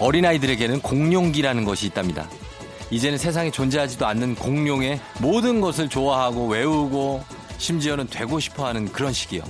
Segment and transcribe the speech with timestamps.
[0.00, 2.28] 어린아이들에게는 공룡기라는 것이 있답니다.
[2.90, 7.22] 이제는 세상에 존재하지도 않는 공룡의 모든 것을 좋아하고 외우고
[7.58, 9.42] 심지어는 되고 싶어 하는 그런 시기요.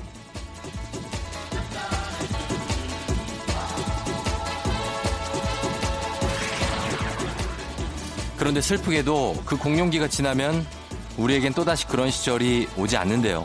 [8.37, 10.67] 그런데 슬프게도 그 공룡기가 지나면
[11.17, 13.45] 우리에겐 또다시 그런 시절이 오지 않는데요.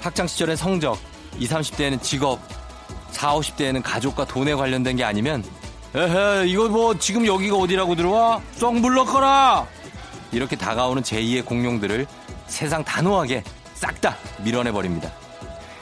[0.00, 0.98] 학창 시절의 성적,
[1.38, 2.38] 20, 30대에는 직업,
[3.10, 5.42] 40, 50대에는 가족과 돈에 관련된 게 아니면
[5.94, 8.40] 에헤, 이거 뭐 지금 여기가 어디라고 들어와?
[8.52, 9.66] 썩 물러거라!
[10.32, 12.06] 이렇게 다가오는 제2의 공룡들을
[12.46, 13.44] 세상 단호하게
[13.74, 15.10] 싹 다 밀어내버립니다.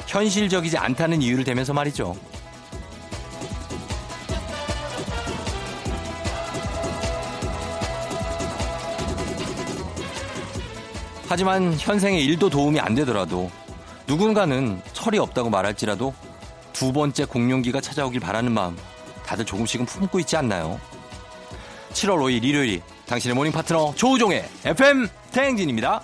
[0.07, 2.17] 현실적이지 않다는 이유를 대면서 말이죠.
[11.29, 13.49] 하지만 현생에 일도 도움이 안 되더라도
[14.09, 16.13] 누군가는 철이 없다고 말할지라도
[16.73, 18.77] 두 번째 공룡기가 찾아오길 바라는 마음
[19.31, 20.81] 다들 조금씩은 품고 있지 않나요?
[21.93, 26.03] 7월 5일 일요일 당신의 모닝 파트너 조우종의 FM 태행진입니다.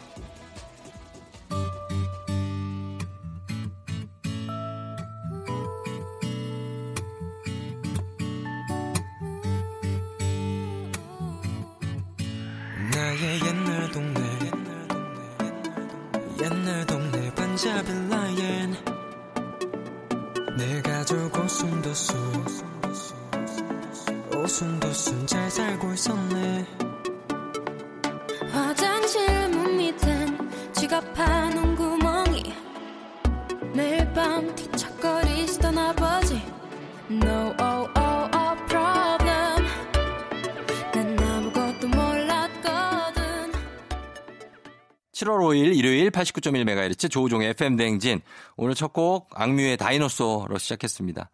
[46.47, 48.21] 88.1MHz 조우종의 FM 대행진.
[48.57, 51.31] 오늘 첫 곡 악뮤의 다이노소로 시작했습니다.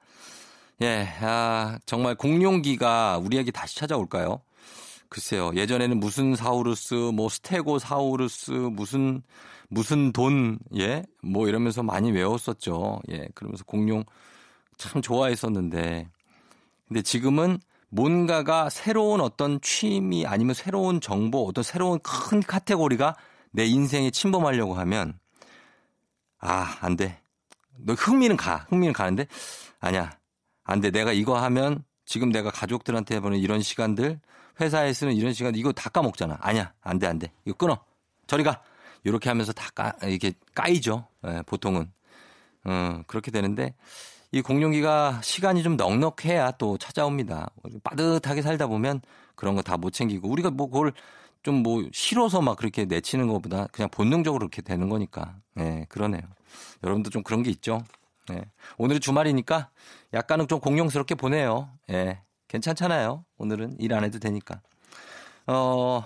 [0.82, 4.40] 예, 아, 정말 공룡기가 우리에게 다시 찾아올까요?
[5.08, 5.52] 글쎄요.
[5.54, 9.22] 예전에는 무슨 사우루스, 뭐 스테고 사우루스, 무슨
[9.68, 13.00] 무슨 돈, 예, 뭐 이러면서 많이 외웠었죠.
[13.10, 14.04] 예, 그러면서 공룡
[14.76, 16.08] 참 좋아했었는데,
[16.88, 17.58] 근데 지금은
[17.90, 23.14] 뭔가가 새로운 어떤 취미 아니면 새로운 정보, 어떤 새로운 큰 카테고리가
[23.52, 25.18] 내 인생에 침범하려고 하면
[26.40, 27.20] 아, 안 돼.
[27.78, 28.66] 너 흥미는 가.
[28.68, 29.26] 흥미는 가는데
[29.80, 30.10] 아니야.
[30.64, 30.90] 안 돼.
[30.90, 34.20] 내가 이거 하면 지금 내가 가족들한테 보는 이런 시간들
[34.60, 36.38] 회사에 쓰는 이런 시간 이거 다 까먹잖아.
[36.40, 36.72] 아니야.
[36.80, 37.06] 안 돼.
[37.06, 37.32] 안 돼.
[37.44, 37.78] 이거 끊어.
[38.26, 38.62] 저리 가.
[39.04, 41.06] 이렇게 하면서 다 까, 이게 까이죠.
[41.26, 41.90] 예, 보통은.
[42.64, 43.74] 어, 그렇게 되는데
[44.30, 47.50] 이 공룡기가 시간이 좀 넉넉해야 또 찾아옵니다.
[47.82, 49.00] 빠듯하게 살다 보면
[49.34, 50.92] 그런 거 다 못 챙기고 우리가 뭐 그걸
[51.42, 55.36] 좀 뭐 싫어서 막 그렇게 내치는 것보다 그냥 본능적으로 그렇게 되는 거니까.
[55.58, 56.22] 예, 그러네요.
[56.84, 57.82] 여러분도 좀 그런 게 있죠.
[58.30, 58.44] 예.
[58.78, 59.70] 오늘은 주말이니까
[60.14, 61.70] 약간은 좀 공룡스럽게 보내요.
[61.90, 62.20] 예.
[62.48, 63.24] 괜찮잖아요.
[63.38, 64.60] 오늘은 일 안 해도 되니까.
[65.46, 66.04] 어,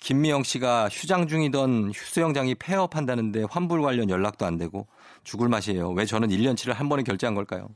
[0.00, 4.88] 김미영 씨가 휴장 중이던 수영장이 폐업한다는데 환불 관련 연락도 안 되고
[5.24, 5.90] 죽을 맛이에요.
[5.92, 7.68] 왜 저는 1년치를 한 번에 결제한 걸까요?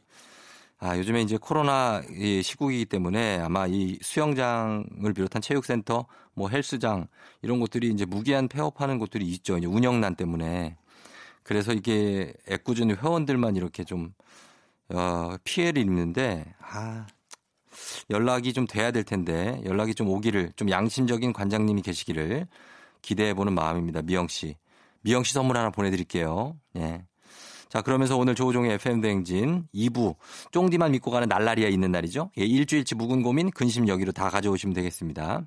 [0.78, 7.06] 아, 요즘에 이제 코로나 이 시국이기 때문에 아마 이 수영장을 비롯한 체육센터, 뭐 헬스장
[7.40, 9.56] 이런 곳들이 이제 무기한 폐업하는 곳들이 있죠.
[9.56, 10.76] 이제 운영난 때문에.
[11.42, 14.12] 그래서 이게 애꿎은 회원들만 이렇게 좀
[14.88, 17.06] 어, 피해를 입는데 아,
[18.10, 22.46] 연락이 좀 돼야 될 텐데 연락이 좀 오기를 좀 양심적인 관장님이 계시기를
[23.00, 24.02] 기대해 보는 마음입니다.
[24.02, 24.56] 미영 씨.
[25.02, 26.56] 미영 씨 선물 하나 보내 드릴게요.
[26.76, 27.04] 예.
[27.68, 30.14] 자, 그러면서 오늘 조우종의 FM 대행진 2부
[30.52, 32.30] 쫑디만 믿고 가는 날라리아 있는 날이죠.
[32.38, 35.44] 예, 일주일치 묵은 고민 근심 여기로 다 가져오시면 되겠습니다.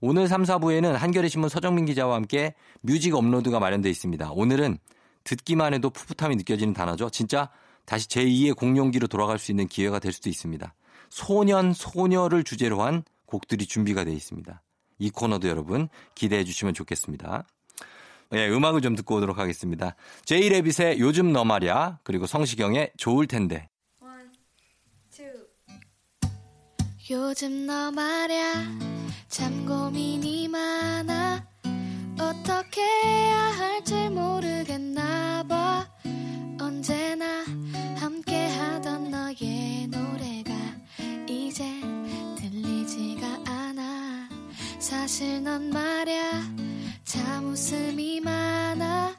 [0.00, 4.32] 오늘 3, 4부에는 한겨레 신문 서정민 기자와 함께 뮤직 업로드가 마련되어 있습니다.
[4.32, 4.78] 오늘은
[5.24, 7.10] 듣기만 해도 풋풋함이 느껴지는 단어죠.
[7.10, 7.50] 진짜
[7.84, 10.74] 다시 제2의 공룡기로 돌아갈 수 있는 기회가 될 수도 있습니다.
[11.08, 14.62] 소년, 소녀를 주제로 한 곡들이 준비가 되어 있습니다.
[14.98, 17.44] 이 코너도 여러분 기대해 주시면 좋겠습니다.
[18.32, 19.96] 예, 음악을 좀 듣고 오도록 하겠습니다.
[20.24, 23.68] 제이 레빗의 요즘 너 말야 그리고 성시경의 좋을 텐데.
[27.10, 28.52] 요즘 너 말야
[29.26, 31.44] 참 고민이 많아
[32.20, 35.88] 어떻게 해야 할지 모르겠나 봐
[36.60, 37.44] 언제나
[37.96, 40.52] 함께 하던 너의 노래가
[41.28, 41.64] 이제
[44.90, 46.42] 사실 넌 말야.
[47.04, 49.14] 참 웃음이 많아.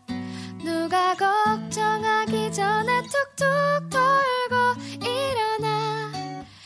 [0.61, 6.11] 누가 걱정하기 전에 툭툭 돌고 일어나.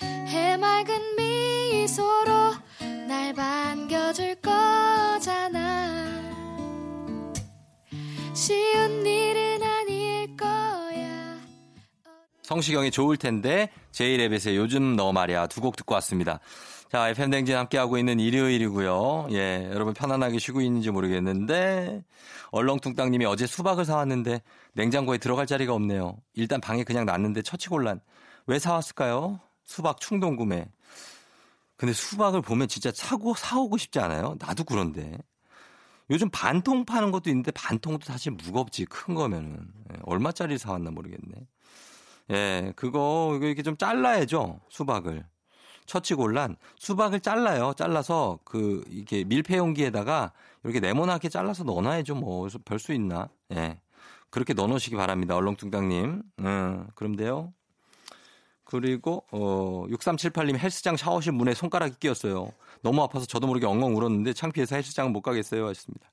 [0.01, 2.55] 해맑은 미소로
[3.07, 6.11] 날 반겨줄 거잖아.
[8.33, 11.37] 쉬운 일은 아닐 거야.
[12.41, 16.39] 성시경의 좋을 텐데 제이랩에서의 요즘 너 말이야 두 곡 듣고 왔습니다.
[16.95, 19.27] 자, FM 댕진 함께하고 있는 일요일이고요.
[19.31, 22.05] 예, 여러분 편안하게 쉬고 있는지 모르겠는데
[22.51, 24.41] 얼렁뚱땅님이 어제 수박을 사왔는데
[24.75, 26.15] 냉장고에 들어갈 자리가 없네요.
[26.35, 27.99] 일단 방에 그냥 놨는데 처치곤란.
[28.47, 29.41] 왜 사왔을까요?
[29.65, 30.69] 수박 충동 구매.
[31.75, 34.37] 근데 수박을 보면 진짜 사고 사오고 싶지 않아요?
[34.39, 35.17] 나도 그런데.
[36.09, 41.45] 요즘 반통 파는 것도 있는데 반통도 사실 무겁지 큰 거면은 예, 얼마짜리 사왔나 모르겠네.
[42.31, 45.25] 예, 그거 이렇게 좀 잘라야죠 수박을.
[45.85, 47.73] 처치곤란 수박을 잘라요.
[47.77, 50.31] 잘라서 그 이게 밀폐 용기에다가
[50.63, 52.15] 이렇게 네모나게 잘라서 넣어놔야죠.
[52.15, 53.29] 뭐 별 수 있나?
[53.53, 53.79] 예,
[54.29, 55.35] 그렇게 넣어놓으시기 바랍니다.
[55.35, 56.23] 얼렁뚱땅님.
[56.39, 57.53] 음, 그럼돼요.
[58.63, 62.49] 그리고 어 6378님 헬스장 샤워실 문에 손가락이 끼었어요.
[62.81, 66.09] 너무 아파서 저도 모르게 엉엉 울었는데 창피해서 헬스장은 못 가겠어요 하셨습니다.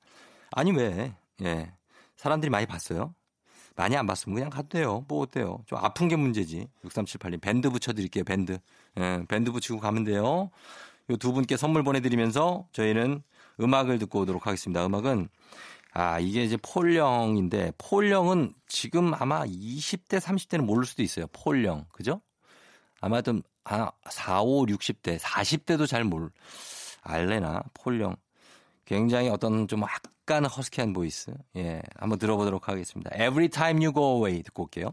[0.51, 1.15] 아니 왜?
[1.43, 1.73] 예.
[2.17, 3.15] 사람들이 많이 봤어요?
[3.77, 5.05] 많이 안 봤으면 그냥 가도 돼요.
[5.09, 5.63] 뭐 어때요?
[5.67, 6.69] 좀 아픈 게 문제지.
[6.85, 8.25] 6378님 밴드 붙여드릴게요.
[8.25, 8.59] 밴드.
[8.99, 10.51] 예, 밴드 붙이고 가면 돼요.
[11.11, 13.23] 요 두 분께 선물 보내드리면서 저희는
[13.61, 14.85] 음악을 듣고 오도록 하겠습니다.
[14.87, 15.29] 음악은
[15.95, 21.27] 아 이게 이제 폴령인데 폴령은 지금 아마 20대 30대는 모를 수도 있어요.
[21.33, 22.21] 폴령 그죠?
[23.01, 26.31] 아마 좀 아, 4, 5, 60대 40대도 잘몰
[27.03, 28.17] 알래나 폴령
[28.85, 29.83] 굉장히 어떤 좀
[30.23, 33.11] 약간 허스키한 보이스 예 한번 들어보도록 하겠습니다.
[33.15, 34.93] Every time you go away 듣고 올게요.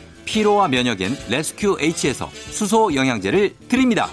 [0.25, 4.09] 피로와 면역엔 레스큐 H에서 수소 영양제를 드립니다.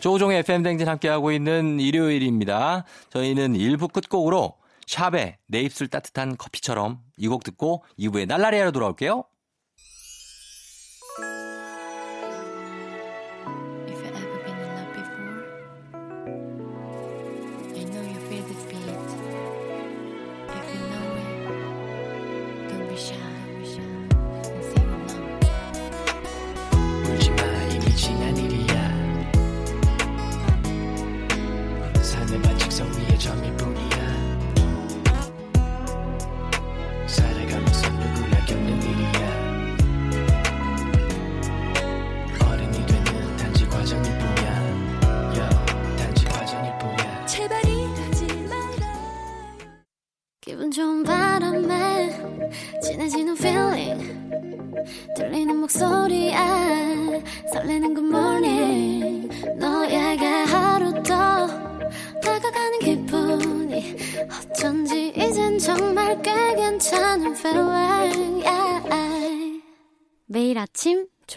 [0.00, 2.84] 조우종의 FM댕진 함께하고 있는 일요일입니다.
[3.10, 4.54] 저희는 1부 끝곡으로
[4.86, 9.24] 샵의 내 입술 따뜻한 커피처럼 이 곡 듣고 2부에 날라리아로 돌아올게요.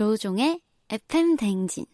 [0.02, 1.86] 조우종의 FM 댕진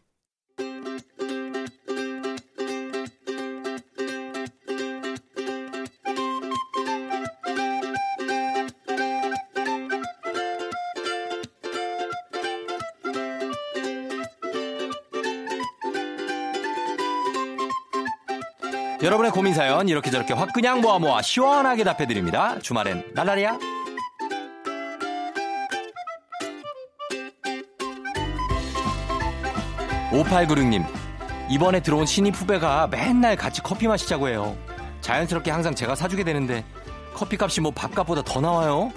[19.04, 22.60] 여러분의 고민 사연 이렇게 저렇게 확 그냥 모아 모아 시원하게 답해드립니다.
[22.60, 23.76] 주말엔 날라리야.
[30.24, 30.84] 5896님,
[31.50, 34.56] 이번에 들어온 신입 후배가 맨날 같이 커피 마시자고 해요.
[35.02, 36.64] 자연스럽게 항상 제가 사주게 되는데
[37.14, 38.92] 커피값이 뭐 밥값보다 더 나와요?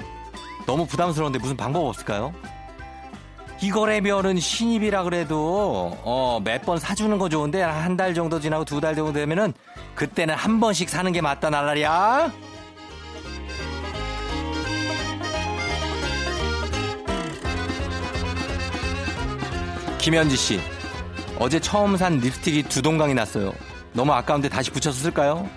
[0.67, 2.33] 너무 부담스러운데 무슨 방법 없을까요?
[3.61, 8.95] 이거래면은 신입이라 그래도 어, 몇 번 사주는 거 좋은데 한 달 정도 지나고 두 달
[8.95, 9.53] 정도 되면은
[9.95, 12.33] 그때는 한 번씩 사는 게 맞다 날라리야.
[19.99, 20.61] 김현지 씨,
[21.41, 23.53] 어제 처음 산 립스틱이 두 동강이 났어요.
[23.95, 25.49] 너무 아까운데 다시 붙여서 쓸까요?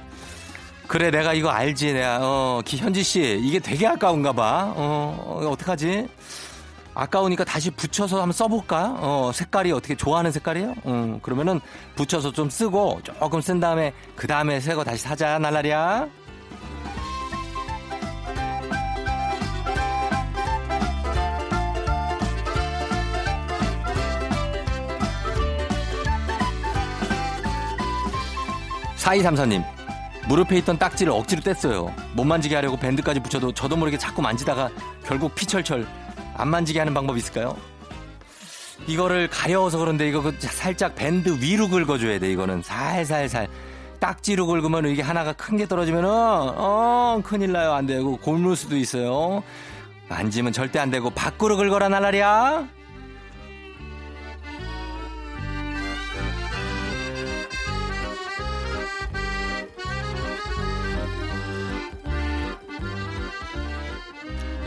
[0.88, 2.20] 그래, 내가 이거 알지, 내가.
[2.22, 4.74] 어, 기- 현지 씨, 이게 되게 아까운가 봐.
[4.76, 6.08] 어, 어, 어떡하지?
[6.96, 8.96] 아까우니까 다시 붙여서 한번 써볼까?
[9.00, 10.74] 어, 색깔이 어떻게 좋아하는 색깔이에요?
[10.86, 11.60] 음, 그러면은
[11.96, 16.08] 붙여서 좀 쓰고 조금 쓴 다음에 그 다음에 새 거 다시 사자, 날라리야.
[29.14, 29.62] 사이삼사님
[30.28, 31.94] 무릎에 있던 딱지를 억지로 뗐어요.
[32.16, 34.72] 못 만지게 하려고 밴드까지 붙여도 저도 모르게 자꾸 만지다가
[35.06, 35.86] 결국 피철철
[36.36, 37.56] 안 만지게 하는 방법 있을까요?
[38.88, 42.64] 이거를 가려워서 그런데 이거 그 살짝 밴드 위로 긁어줘야 돼 이거는.
[42.64, 43.48] 살살살.
[44.00, 47.74] 딱지로 긁으면 이게 하나가 큰 게 떨어지면은 어 큰일 나요.
[47.74, 48.18] 안 되고.
[48.18, 49.44] 곪을 수도 있어요.
[50.10, 51.12] 만지면 절대 안 되고.
[51.12, 52.68] 밖으로 긁어라 날라리야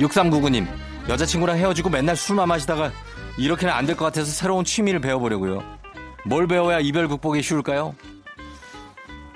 [0.00, 0.66] 육삼구구님
[1.08, 2.90] 여자친구랑 헤어지고 맨날 술만 마시다가
[3.38, 5.62] 이렇게는 안 될 것 같아서 새로운 취미를 배워보려고요.
[6.24, 7.94] 뭘 배워야 이별 극복이 쉬울까요?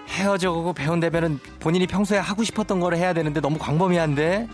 [0.08, 4.48] 헤어져고 배운다면은 본인이 평소에 하고 싶었던 거를 해야 되는데 너무 광범위한데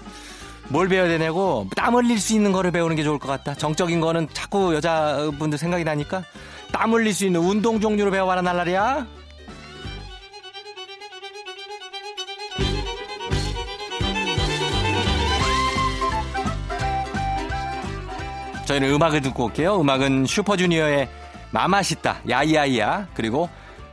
[0.69, 3.55] 뭘 배워야 되냐고 땀 흘릴 수 있는 거를 배우는 게 좋을 것 같다.
[3.55, 6.23] 정적인 거는 자꾸 여자분들 생각이 나니까
[6.73, 9.07] 땀 흘릴 수 있는 운동 종류로 배워봐라 날라리야.
[18.67, 19.81] 저희는 음악을 듣고 올게요.
[19.81, 21.09] 음악은 슈퍼주니어의
[21.53, 23.49] 마마시다 야이야이야 그리고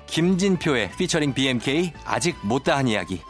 [0.08, 3.22] 김진표의 피처링 BMK 아직 못다한 이야기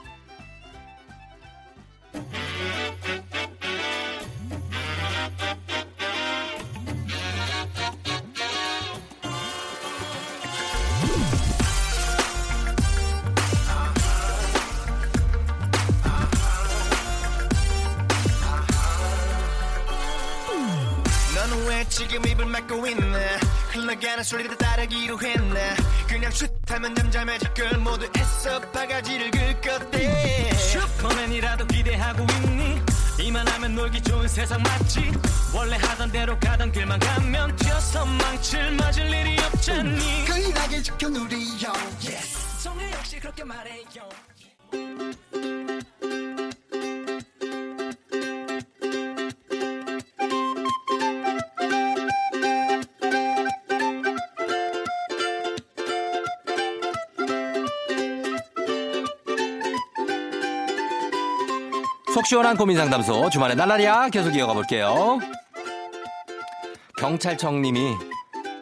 [24.03, 25.75] 흘러가는 소리를 따르기로 했네.
[26.09, 30.53] 그냥 슛하면 잠잠해질 걸 모두 애써 바가지를 긁었대.
[30.55, 32.81] 슈퍼맨이라도 기대하고 있니?
[33.19, 35.09] 이만하면 놀기 좋은 세상 맞지?
[35.55, 40.25] 원래 하던 대로 가던 길만 가면 튀어서 망칠 맞을 일이 없잖니?
[40.25, 41.71] 끌나게 지켜 누리요.
[42.59, 44.09] 성우 역시 그렇게 말해요
[62.33, 65.19] 시원한 고민 상담소 주말에 날라리야 계속 이어가 볼게요.
[66.97, 67.93] 경찰청님이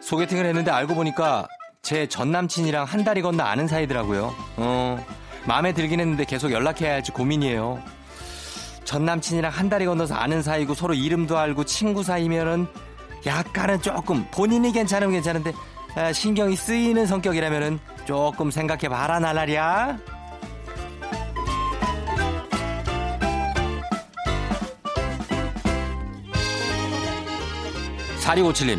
[0.02, 1.48] 소개팅을 했는데 알고 보니까
[1.80, 4.34] 제 전 남친이랑 한 달이 건너 아는 사이더라고요.
[4.58, 5.06] 어,
[5.46, 7.82] 마음에 들긴 했는데 계속 연락해야 할지 고민이에요.
[8.84, 12.66] 전 남친이랑 한 달이 건너서 아는 사이고 서로 이름도 알고 친구 사이면은
[13.24, 15.54] 약간은 조금 본인이 괜찮으면 괜찮은데
[15.96, 19.96] 아, 신경이 쓰이는 성격이라면은 조금 생각해 봐라 날라리야.
[28.22, 28.78] 4657님,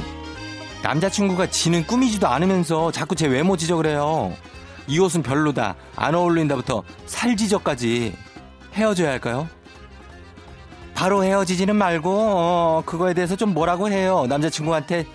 [0.82, 4.34] 남자친구가 지는 꾸미지도 않으면서 자꾸 제 외모 지적을 해요.
[4.88, 8.16] 이 옷은 별로다, 안 어울린다부터 살 지적까지
[8.74, 9.48] 헤어져야 할까요?
[10.96, 14.26] 바로 헤어지지는 말고 어, 그거에 대해서 좀 뭐라고 해요.
[14.30, 15.06] 남자친구한테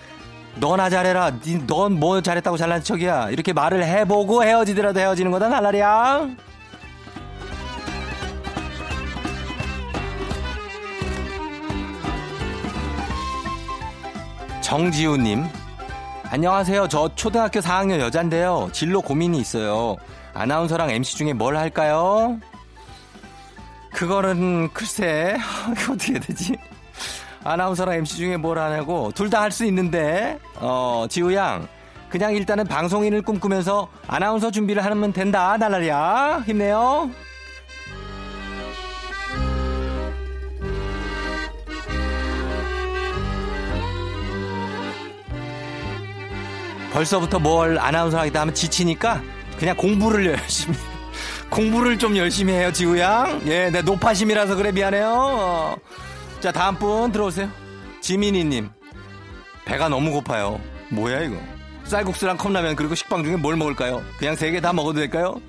[0.56, 1.32] 너나 잘해라.
[1.66, 3.30] 넌 뭐 잘했다고 잘난 척이야.
[3.30, 6.28] 이렇게 말을 해보고 헤어지더라도 헤어지는 거다 날라리야.
[14.72, 15.46] 정지우님.
[16.30, 16.88] 안녕하세요.
[16.88, 18.68] 저 초등학교 4학년 여잔데요.
[18.72, 19.96] 진로 고민이 있어요.
[20.34, 22.38] 아나운서랑 MC 중에 뭘 할까요?
[23.94, 25.38] 그거는 글쎄
[25.90, 26.54] 어떻게 되지?
[27.44, 31.66] 아나운서랑 MC 중에 뭘 하냐고 둘 다 할 수 있는데 어 지우 양
[32.10, 37.08] 그냥 일단은 방송인을 꿈꾸면서 아나운서 준비를 하면 된다 날라리야 힘내요.
[47.02, 49.22] 벌써부터 뭘 아나운서 하기다 하면 지치니까
[49.56, 50.76] 그냥 공부를 열심히
[51.48, 53.42] 공부를 좀 열심히 해요 지우양.
[53.46, 55.76] 예, 내 노파심이라서 그래 미안해요.
[56.40, 57.48] 자 다음 분 들어오세요.
[58.00, 58.68] 지민이님.
[59.64, 60.60] 배가 너무 고파요.
[60.90, 61.36] 뭐야 이거?
[61.84, 64.02] 쌀국수랑 컵라면 그리고 식빵 중에 뭘 먹을까요?
[64.18, 65.40] 그냥 세 개 다 먹어도 될까요?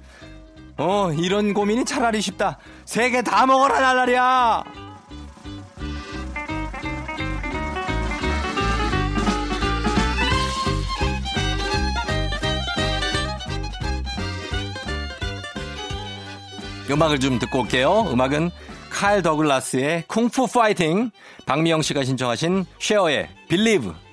[0.77, 2.59] 어 이런 고민이 차라리 쉽다.
[2.85, 4.63] 세 개 다 먹어라 날라리야
[16.89, 18.07] 음악을 좀 듣고 올게요.
[18.11, 18.51] 음악은
[18.89, 21.11] 칼 더글라스의 쿵푸 파이팅,
[21.45, 23.29] 박미영 씨가 신청하신 쉐어의.
[23.51, 24.08] Everybody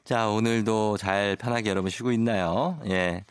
[0.05, 2.79] 자, 오늘도 잘 편하게 여러분 쉬고 있나요?
[2.87, 3.25] 예.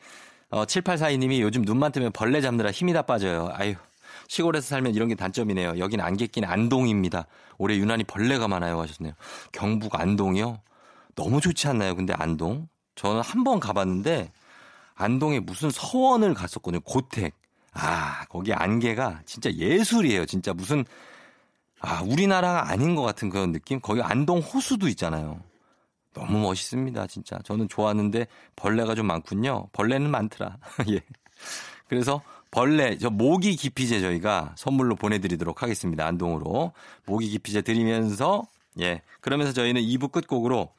[0.49, 3.49] 어, 7842님이 요즘 눈만 뜨면 벌레 잡느라 힘이 다 빠져요.
[3.53, 3.75] 아유.
[4.27, 5.77] 시골에서 살면 이런 게 단점이네요.
[5.77, 7.27] 여긴 안개 낀 안동입니다.
[7.57, 9.13] 올해 유난히 벌레가 많아요 하셨네요.
[9.51, 10.59] 경북 안동이요?
[11.15, 11.95] 너무 좋지 않나요?
[11.95, 12.67] 근데 안동?
[12.95, 14.31] 저는 한 번 가봤는데
[14.95, 16.81] 안동에 무슨 서원을 갔었거든요.
[16.81, 17.35] 고택.
[17.73, 20.25] 아, 거기 안개가 진짜 예술이에요.
[20.25, 20.85] 진짜 무슨
[21.85, 23.79] 아, 우리나라가 아닌 것 같은 그런 느낌?
[23.79, 25.39] 거기 안동 호수도 있잖아요.
[26.13, 27.37] 너무 멋있습니다, 진짜.
[27.43, 29.67] 저는 좋았는데 벌레가 좀 많군요.
[29.71, 30.57] 벌레는 많더라.
[30.89, 31.01] 예.
[31.87, 36.07] 그래서 벌레, 저 모기 기피제 저희가 선물로 보내드리도록 하겠습니다.
[36.07, 36.71] 안동으로.
[37.05, 38.47] 모기 기피제 드리면서,
[38.79, 39.01] 예.
[39.21, 40.69] 그러면서 저희는 2부 끝곡으로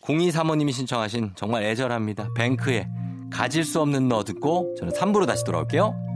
[0.00, 2.28] 0235님이 신청하신 정말 애절합니다.
[2.34, 2.88] 뱅크의
[3.30, 6.15] 가질 수 없는 너 듣고 저는 3부로 다시 돌아올게요.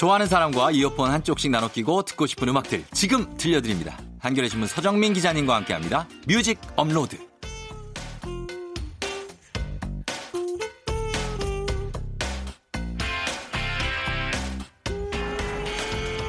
[0.00, 3.98] 좋아하는 사람과 이어폰 한쪽씩 나눠 끼고 듣고 싶은 음악들 지금 들려드립니다.
[4.18, 6.08] 한겨레 신문 서정민 기자님과 함께합니다.
[6.26, 7.18] 뮤직 업로드.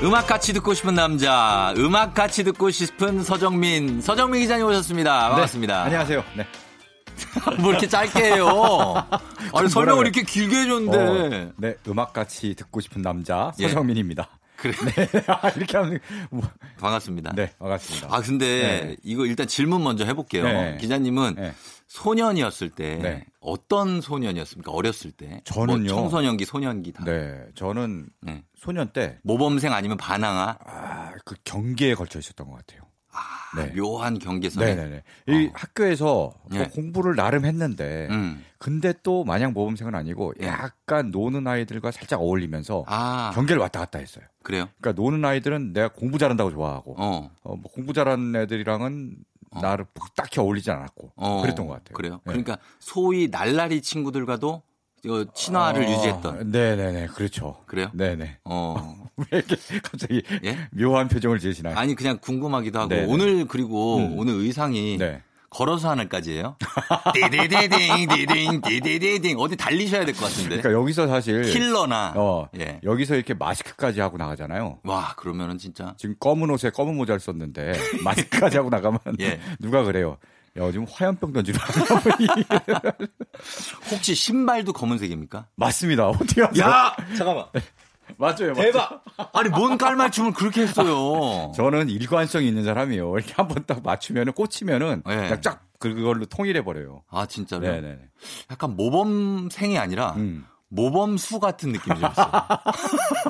[0.03, 5.29] 음악 같이 듣고 싶은 남자, 음악 같이 듣고 싶은 서정민, 서정민 기자님 오셨습니다.
[5.29, 5.75] 반갑습니다.
[5.75, 6.23] 네, 안녕하세요.
[6.35, 6.45] 네.
[7.59, 8.47] 뭐 이렇게 짧게 해요?
[9.53, 10.97] 아니, 설명을 이렇게 길게 해줬는데.
[10.97, 13.67] 어, 네, 음악같이 듣고 싶은 남자 예.
[13.67, 14.29] 서정민입니다.
[14.61, 14.73] 그래.
[14.95, 16.43] 네, 아, 이렇게 하면 뭐,
[16.79, 17.33] 반갑습니다.
[17.35, 18.07] 네, 반갑습니다.
[18.11, 18.97] 아, 근데 네.
[19.03, 20.43] 이거 일단 질문 먼저 해볼게요.
[20.43, 20.77] 네.
[20.79, 21.53] 기자님은 네.
[21.87, 23.25] 소년이었을 때 네.
[23.39, 24.71] 어떤 소년이었습니까?
[24.71, 25.41] 어렸을 때?
[25.45, 25.93] 저는요.
[25.93, 27.03] 뭐 청소년기, 소년기 다.
[27.03, 28.43] 네, 저는 네.
[28.55, 30.59] 소년 때 모범생 아니면 반항아?
[30.63, 32.90] 아, 그 경계에 걸쳐 있었던 것 같아요.
[33.13, 33.73] 아, 네.
[33.73, 34.75] 묘한 경계선에.
[34.75, 35.03] 네네네.
[35.27, 35.51] 이 어.
[35.53, 36.59] 학교에서 네.
[36.59, 38.43] 뭐 공부를 나름 했는데, 음.
[38.57, 40.47] 근데 또 마냥 모범생은 아니고 네.
[40.47, 44.25] 약간 노는 아이들과 살짝 어울리면서 아, 경계를 왔다 갔다 했어요.
[44.43, 44.67] 그래요?
[44.79, 47.55] 그러니까 노는 아이들은 내가 공부 잘한다고 좋아하고, 어, 어.
[47.55, 49.15] 뭐 공부 잘하는 애들이랑은
[49.61, 51.41] 나를 딱히 어울리지 않았고, 어.
[51.41, 51.93] 그랬던 것 같아요.
[51.93, 52.13] 그래요?
[52.25, 52.31] 네.
[52.33, 54.63] 그러니까 소위 날라리 친구들과도 어,
[55.33, 56.51] 친화를 어, 유지했던.
[56.51, 57.57] 네네네, 그렇죠.
[57.65, 57.89] 그래요?
[57.93, 58.37] 네네.
[58.45, 58.95] 어.
[59.31, 60.57] 왜 이렇게 갑자기 예?
[60.71, 61.75] 묘한 표정을 지으시나요?
[61.77, 63.05] 아니 그냥 궁금하기도 하고 네네.
[63.11, 64.17] 오늘 그리고 음.
[64.17, 65.21] 오늘 의상이 네.
[65.49, 66.55] 걸어서 하늘까지예요.
[67.13, 70.47] 띠디디딩 디딩 디디디딩 어디 달리셔야 될 것 같은데.
[70.57, 72.13] 그러니까 여기서 사실 킬러나.
[72.15, 72.79] 어, 예.
[72.83, 74.79] 여기서 이렇게 마스크까지 하고 나가잖아요.
[74.83, 79.39] 와 그러면은 진짜 지금 검은 옷에 검은 모자를 썼는데 마스크까지 하고 나가면 예.
[79.59, 80.17] 누가 그래요?
[80.57, 81.59] 야, 지금 화염병 던지러
[83.91, 85.47] 혹시 신발도 검은색입니까?
[85.55, 86.07] 맞습니다.
[86.09, 86.65] 어떻게 하세요?
[86.65, 87.45] 야 잠깐만
[88.17, 88.53] 맞아요.
[88.53, 89.03] 대박.
[89.33, 91.51] 아니 뭔 깔맞춤을 그렇게 했어요.
[91.55, 93.15] 저는 일관성이 있는 사람이에요.
[93.17, 95.39] 이렇게 한번 딱 맞추면은 꽂히면은 네.
[95.41, 97.03] 쫙 그걸로 통일해 버려요.
[97.09, 97.63] 아 진짜로.
[97.63, 97.97] 네네.
[98.51, 100.45] 약간 모범생이 아니라 음.
[100.71, 102.31] 모범수 같은 느낌이 좀 있어요.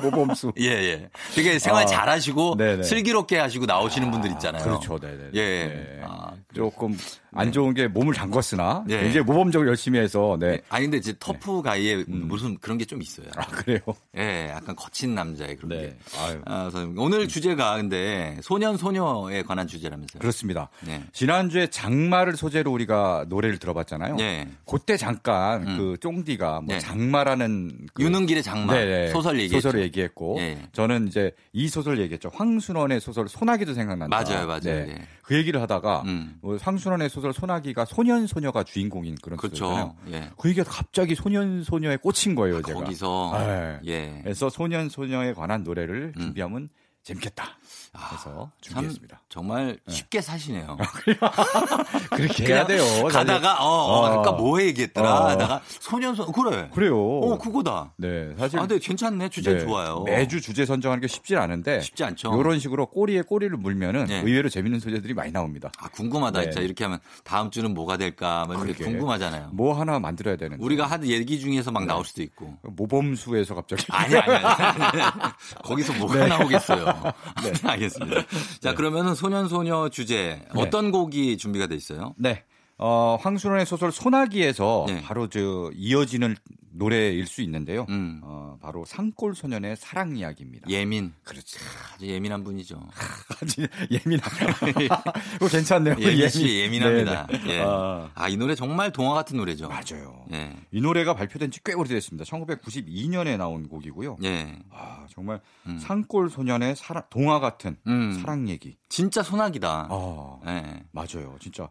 [0.00, 0.52] 모범수.
[0.60, 1.10] 예, 예.
[1.34, 2.82] 되게 생활 아, 잘하시고 네네.
[2.84, 4.62] 슬기롭게 하시고 나오시는 분들 있잖아요.
[4.62, 4.98] 그렇죠.
[4.98, 5.30] 네네.
[5.34, 5.66] 예.
[5.66, 6.00] 네.
[6.04, 6.96] 아, 조금
[7.34, 9.08] 안 좋은 게 몸을 담궜으나 네.
[9.08, 10.60] 이제 모범적으로 열심히 해서 네.
[10.68, 13.26] 아니 근데 이제 터프 가이에 무슨 그런 게 좀 있어요.
[13.36, 13.78] 아 그래요?
[14.18, 15.78] 예, 약간 거친 남자의 그런 네.
[15.88, 15.96] 게.
[16.18, 16.42] 아유.
[16.44, 16.70] 아.
[16.98, 20.20] 오늘 주제가 근데 소년 소녀에 관한 주제라면서요.
[20.20, 20.68] 그렇습니다.
[20.84, 21.02] 네.
[21.12, 24.16] 지난주에 장마를 소재로 우리가 노래를 들어봤잖아요.
[24.20, 24.46] 예.
[24.68, 25.78] 그때 잠깐 음.
[25.78, 26.80] 그 쫑디가 뭐 네.
[26.80, 29.08] 장마라는 그 유능길의 장마 네네.
[29.10, 29.68] 소설 얘기했죠.
[29.68, 30.58] 소설을 얘기했고 예.
[30.72, 32.30] 저는 이제 이 소설 얘기했죠.
[32.34, 34.14] 황순원의 소설 소나기도 생각난다.
[34.22, 34.60] 맞아요, 맞아요.
[34.60, 34.86] 네.
[34.88, 35.06] 예.
[35.22, 36.36] 그 얘기를 하다가 음.
[36.42, 39.94] 뭐 황순원의 소설 소나기가 소년 소녀가 주인공인 그런 소설이잖아요.
[40.04, 40.16] 그렇죠.
[40.16, 40.30] 예.
[40.36, 42.80] 그 얘기가 갑자기 소년 소녀에 꽂힌 거예요, 제가.
[42.80, 43.80] 거기서 네.
[43.84, 44.20] 예.
[44.22, 46.20] 그래서 소년 소녀에 관한 노래를 음.
[46.20, 46.68] 준비하면
[47.04, 47.58] 재밌겠다.
[47.92, 49.20] 그래서 참 준비했습니다.
[49.28, 50.78] 정말 쉽게 사시네요.
[52.10, 52.82] 그렇게 해야 돼요.
[53.08, 54.20] 가다가 어, 어, 어.
[54.20, 55.10] 아까 뭐 얘기했더라.
[55.12, 55.28] 어.
[55.28, 56.70] 하다가 소년 소 그래.
[56.72, 56.96] 그래요.
[56.98, 57.92] 어, 그거다.
[57.96, 59.28] 네, 사실 아, 근데 괜찮네.
[59.28, 60.04] 주제 네, 좋아요.
[60.04, 62.38] 매주 주제 선정하는 게 쉽지 않은데 쉽지 않죠.
[62.40, 64.20] 이런 식으로 꼬리에 꼬리를 물면은 네.
[64.20, 65.70] 의외로 재밌는 소재들이 많이 나옵니다.
[65.78, 66.40] 아, 궁금하다.
[66.40, 66.44] 네.
[66.46, 68.46] 진짜 이렇게 하면 다음 주는 뭐가 될까?
[68.48, 68.84] 막 이렇게.
[68.84, 69.50] 궁금하잖아요.
[69.52, 71.86] 뭐 하나 만들어야 되는데 우리가 한 얘기 중에서 막 네.
[71.86, 72.56] 나올 수도 있고.
[72.62, 75.32] 모범수에서 갑자기 아니, 아니, 아니.
[75.64, 76.26] 거기서 뭐가 네.
[76.26, 77.12] 나오겠어요.
[77.34, 78.22] 아무튼 알겠습니다.
[78.60, 82.14] 자, 그러면은 소년소녀 주제 어떤 곡이 준비가 돼 있어요?
[82.18, 82.44] 네.
[82.84, 85.02] 어, 황순원의 소설 소나기에서 네.
[85.02, 86.34] 바로 저 이어지는
[86.74, 87.84] 노래일 수 있는데요.
[87.90, 88.20] 음.
[88.24, 90.68] 어, 바로 산골 소년의 사랑 이야기입니다.
[90.70, 91.12] 예민.
[91.22, 91.58] 그렇지.
[91.94, 92.80] 아주 예민한 분이죠.
[93.40, 94.28] 아주 예민한.
[95.38, 95.96] 그거 괜찮네요.
[96.00, 97.26] 예민 씨 예민합니다.
[97.26, 97.50] 네, 네.
[97.58, 97.60] 예.
[97.64, 99.68] 아, 아, 이 노래 정말 동화 같은 노래죠.
[99.68, 100.24] 맞아요.
[100.32, 100.56] 예.
[100.72, 102.24] 이 노래가 발표된 지 꽤 오래됐습니다.
[102.24, 104.16] 1992년에 나온 곡이고요.
[104.24, 104.58] 예.
[104.70, 105.78] 아, 정말 음.
[105.78, 108.18] 산골 소년의 사랑, 동화 같은 음.
[108.20, 108.76] 사랑 얘기.
[108.88, 109.88] 진짜 소나기다.
[109.90, 110.82] 아, 예.
[110.90, 111.36] 맞아요.
[111.38, 111.68] 진짜.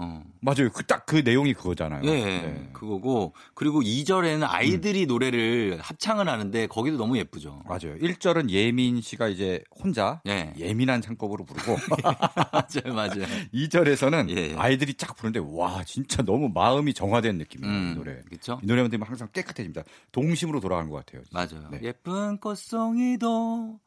[0.00, 0.22] 어.
[0.40, 0.70] 맞아요.
[0.72, 2.02] 그 딱 그 내용이 그거잖아요.
[2.04, 2.70] 예, 네.
[2.72, 7.62] 그거고 그리고 2절에는 아이들이 노래를 합창을 하는데 거기도 너무 예쁘죠.
[7.66, 7.96] 맞아요.
[8.00, 10.52] 1절은 예민 씨가 이제 혼자 예.
[10.56, 11.76] 예민한 창법으로 부르고
[12.52, 13.24] 맞아요, 맞아요.
[13.52, 14.54] 2절에서는 예, 예.
[14.56, 17.90] 아이들이 쫙 부르는데 와 진짜 너무 마음이 정화된 느낌이에요.
[17.90, 18.20] 이 노래.
[18.22, 18.60] 그렇죠?
[18.62, 19.82] 이 노래만 들으면 항상 깨끗해집니다.
[20.12, 21.22] 동심으로 돌아가는 것 같아요.
[21.24, 21.56] 진짜.
[21.56, 21.68] 맞아요.
[21.72, 21.80] 네.
[21.82, 23.80] 예쁜 꽃송이도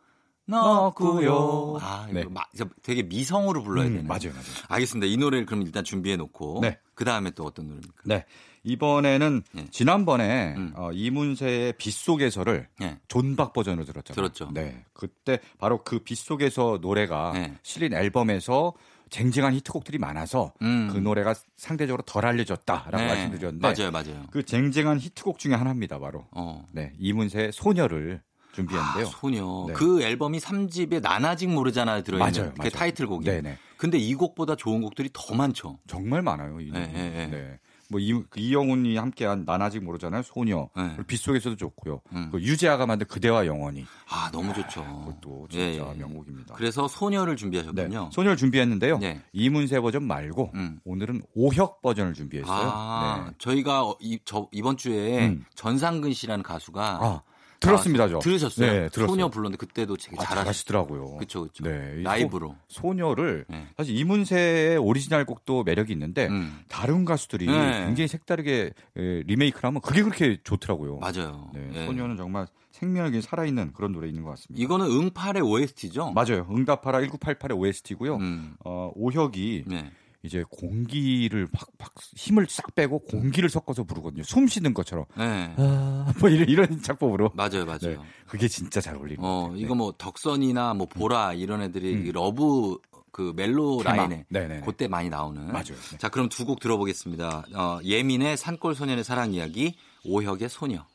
[0.45, 1.77] 넣고요.
[1.81, 2.25] 아, 네.
[2.25, 2.49] 막
[2.81, 4.07] 되게 미성으로 불러야 음, 되네.
[4.07, 4.45] 맞아요, 맞아요.
[4.67, 5.07] 알겠습니다.
[5.11, 6.79] 이 노래를 그럼 일단 준비해 놓고 네.
[6.95, 8.01] 그 다음에 또 어떤 노래입니까?
[8.05, 8.25] 네.
[8.63, 9.65] 이번에는 예.
[9.71, 10.73] 지난번에 음.
[10.75, 12.99] 어, 이문세의 빗속에서를 예.
[13.07, 14.15] 존박 버전으로 들었잖아요.
[14.15, 14.51] 들었죠.
[14.53, 14.85] 네.
[14.93, 17.55] 그때 바로 그 빗속에서 노래가 네.
[17.61, 18.73] 실린 앨범에서
[19.09, 20.89] 쟁쟁한 히트곡들이 많아서 음.
[20.91, 23.07] 그 노래가 상대적으로 덜 알려졌다라고 네.
[23.07, 24.25] 말씀드렸는데 맞아요, 맞아요.
[24.31, 25.99] 그 쟁쟁한 히트곡 중에 하나입니다.
[25.99, 26.65] 바로 어.
[26.71, 26.93] 네.
[26.97, 28.21] 이문세의 소녀를
[28.53, 29.05] 준비했는데요.
[29.05, 29.65] 아, 소녀.
[29.67, 29.73] 네.
[29.73, 32.69] 그 앨범이 3집에 나나직 모르잖아 들어있는 맞아요, 그게 맞아요.
[32.69, 33.25] 타이틀곡이.
[33.25, 33.57] 네네.
[33.77, 35.79] 근데 이 곡보다 좋은 곡들이 더 많죠.
[35.87, 36.59] 정말 많아요.
[36.61, 36.87] 이 네.
[36.87, 37.27] 네, 네.
[37.27, 37.59] 네.
[37.89, 40.23] 뭐 이, 그 이영훈이 함께한 난 아직 모르잖아요.
[40.23, 40.69] 소녀.
[40.75, 40.97] 네.
[41.05, 42.01] 빗속에서도 좋고요.
[42.13, 42.29] 음.
[42.31, 43.85] 그 유재하가 만든 그대와 영원히.
[44.09, 44.83] 아, 너무 좋죠.
[44.83, 45.99] 그것도 진짜 예, 예.
[45.99, 46.55] 명곡입니다.
[46.55, 47.41] 그래서 소녀를 네.
[47.41, 48.09] 준비하셨군요.
[48.11, 48.97] 소녀를 준비했는데요.
[48.99, 49.21] 네.
[49.33, 50.79] 이문세 버전 말고 음.
[50.85, 52.71] 오늘은 오혁 버전을 준비했어요.
[52.73, 53.35] 아, 네.
[53.37, 55.45] 저희가 이, 저, 이번 주에 음.
[55.55, 57.21] 전상근 씨라는 가수가 아,
[57.67, 58.19] 들었습니다, 저.
[58.19, 58.71] 들으셨어요?
[58.71, 59.07] 네, 들었어요.
[59.07, 61.17] 소녀 불렀는데 그때도 되게 아, 잘하셨 잘하시더라고요.
[61.17, 61.63] 그쵸, 그쵸.
[61.63, 62.55] 네, 이 라이브로.
[62.67, 63.67] 소, 소녀를 네.
[63.77, 66.59] 사실 이문세의 오리지널 곡도 매력이 있는데 음.
[66.67, 67.85] 다른 가수들이 네.
[67.85, 70.97] 굉장히 색다르게 에, 리메이크를 하면 그게 그렇게 좋더라고요.
[70.99, 71.49] 맞아요.
[71.53, 71.85] 네, 예.
[71.85, 74.61] 소녀는 정말 생명력이 살아있는 그런 노래 있는 것 같습니다.
[74.61, 76.11] 이거는 응팔의 OST죠?
[76.11, 76.47] 맞아요.
[76.49, 78.15] 응답하라 1988의 OST고요.
[78.17, 78.55] 음.
[78.65, 79.91] 어, 오혁이 네.
[80.23, 84.23] 이제 공기를 팍팍 힘을 싹 빼고 공기를 섞어서 부르거든요.
[84.23, 85.05] 숨 쉬는 것처럼.
[85.17, 85.53] 네.
[85.57, 87.31] 아, 뭐 이런, 이런 작법으로.
[87.35, 87.79] 맞아요, 맞아요.
[87.81, 89.57] 네, 그게 진짜 잘 어울리는 것 어, 같아요.
[89.57, 92.05] 이거 뭐 덕선이나 뭐 보라 이런 애들이 음.
[92.05, 92.77] 이 러브
[93.11, 93.95] 그 멜로 테마.
[93.97, 94.61] 라인에 네네네.
[94.65, 95.45] 그때 많이 나오는.
[95.47, 95.65] 맞아요.
[95.91, 95.97] 네.
[95.97, 97.45] 자, 그럼 두 곡 들어보겠습니다.
[97.53, 100.85] 어, 예민의 산골 소년의 사랑 이야기, 오혁의 소녀.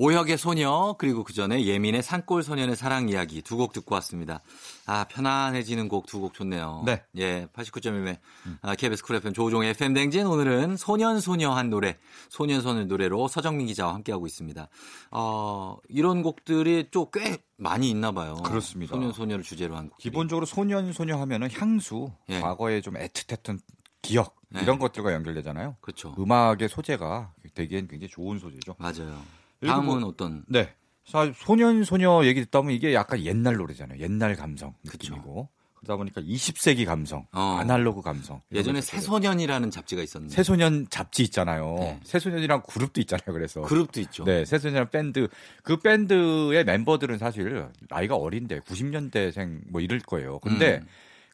[0.00, 4.42] 오혁의 소녀 그리고 그 전에 예민의 산골 소년의 사랑 이야기 두 곡 듣고 왔습니다.
[4.86, 6.84] 아 편안해지는 곡 두 곡 좋네요.
[6.86, 7.02] 네.
[7.16, 8.18] 예, 89.1의
[8.62, 11.96] 아, KBS 쿨 FM 조우종의 FM 댕진 오늘은 소년 소녀한 노래
[12.28, 14.68] 소년 소녀 노래로 서정민 기자와 함께 하고 있습니다.
[15.10, 18.34] 어 이런 곡들이 좀꽤 많이 있나 봐요.
[18.44, 18.94] 그렇습니다.
[18.94, 19.98] 소년 소녀를 주제로 한 곡.
[19.98, 22.38] 기본적으로 소년, 소녀 하면은 향수, 예.
[22.40, 23.58] 과거에 좀 애틋했던
[24.00, 24.60] 기억, 네.
[24.62, 25.74] 이런 것들과 연결되잖아요.
[25.80, 26.14] 그렇죠.
[26.16, 28.76] 음악의 소재가 되기엔 굉장히 좋은 소재죠.
[28.78, 29.20] 맞아요.
[29.60, 30.72] 그리고 다음은 뭐- 어떤 네.
[31.04, 33.98] 사- 소년, 소녀 얘기 듣다 보면 이게 약간 옛날 노래잖아요.
[34.00, 35.14] 옛날 감성 그쵸.
[35.14, 35.48] 느낌이고.
[35.74, 37.56] 그러다 보니까 20세기 감성, 어.
[37.60, 38.42] 아날로그 감성.
[38.52, 38.80] 예전에.
[38.80, 41.76] 새소년이라는 잡지가 있었는데 새소년 잡지 있잖아요.
[41.78, 42.00] 네.
[42.02, 43.32] 새소년이랑 그룹도 있잖아요.
[43.32, 43.60] 그래서.
[43.62, 44.24] 그룹도 있죠.
[44.24, 45.28] 네, 새소년 밴드.
[45.62, 50.40] 그 밴드의 멤버들은 사실 나이가 어린데 90년대생 뭐 이럴 거예요.
[50.40, 50.86] 근데 음.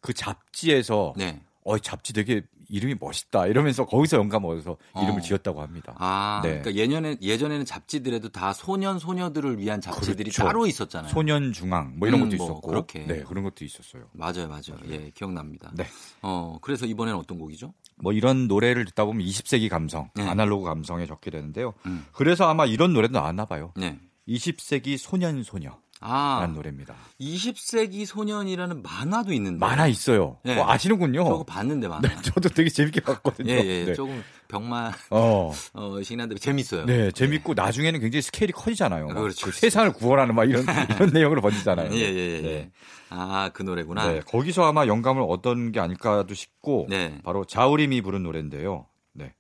[0.02, 1.40] 그 잡지에서 네.
[1.64, 5.20] 어, 잡지 되게 이름이 멋있다 이러면서 거기서 영감 얻어서 이름을 어.
[5.20, 5.94] 지었다고 합니다.
[5.98, 6.60] 아, 네.
[6.60, 10.44] 그러니까 예전에 예전에는 잡지들에도 다 소년 소녀들을 위한 잡지들이 그렇죠.
[10.44, 11.10] 따로 있었잖아요.
[11.12, 12.68] 소년 중앙 뭐 이런 음, 것도 뭐 있었고.
[12.68, 13.06] 그렇게.
[13.06, 14.04] 네, 그런 것도 있었어요.
[14.12, 14.78] 맞아요, 맞아요.
[14.88, 15.72] 예, 기억납니다.
[15.74, 15.86] 네.
[16.22, 17.72] 어, 그래서 이번에는 어떤 곡이죠?
[17.96, 20.26] 뭐 이런 노래를 듣다 보면 20세기 감성, 네.
[20.26, 21.74] 아날로그 감성에 적게 되는데요.
[21.86, 22.06] 음.
[22.12, 23.72] 그래서 아마 이런 노래도 나왔나 봐요.
[23.76, 23.98] 네.
[24.28, 26.94] 20세기 소년 소녀라는 아, 노래입니다.
[27.18, 29.58] 20세기 소년이라는 만화도 있는데.
[29.58, 30.38] 만화 있어요.
[30.44, 30.58] 네.
[30.58, 31.24] 어, 아시는군요.
[31.24, 32.06] 저거 봤는데 만화.
[32.06, 33.50] 네, 저도 되게 재밌게 봤거든요.
[33.50, 33.84] 예, 예.
[33.86, 33.94] 네.
[33.94, 36.84] 조금 병만 어, 어, 신 한데 재밌어요.
[36.84, 39.06] 네, 재밌고 나중에는 굉장히 스케일이 커지잖아요.
[39.06, 39.58] 막 그렇죠, 그 그렇죠.
[39.60, 40.64] 세상을 구원하는 막 이런
[40.94, 41.90] 이런 내용으로 번지잖아요.
[41.94, 42.42] 예, 예, 예.
[42.42, 42.70] 네.
[43.08, 44.06] 아, 그 노래구나.
[44.12, 47.18] 네, 거기서 아마 영감을 얻은 게 아닐까도 싶고 네.
[47.24, 48.86] 바로 자우림이 부른 노래인데요.
[49.14, 49.32] 네.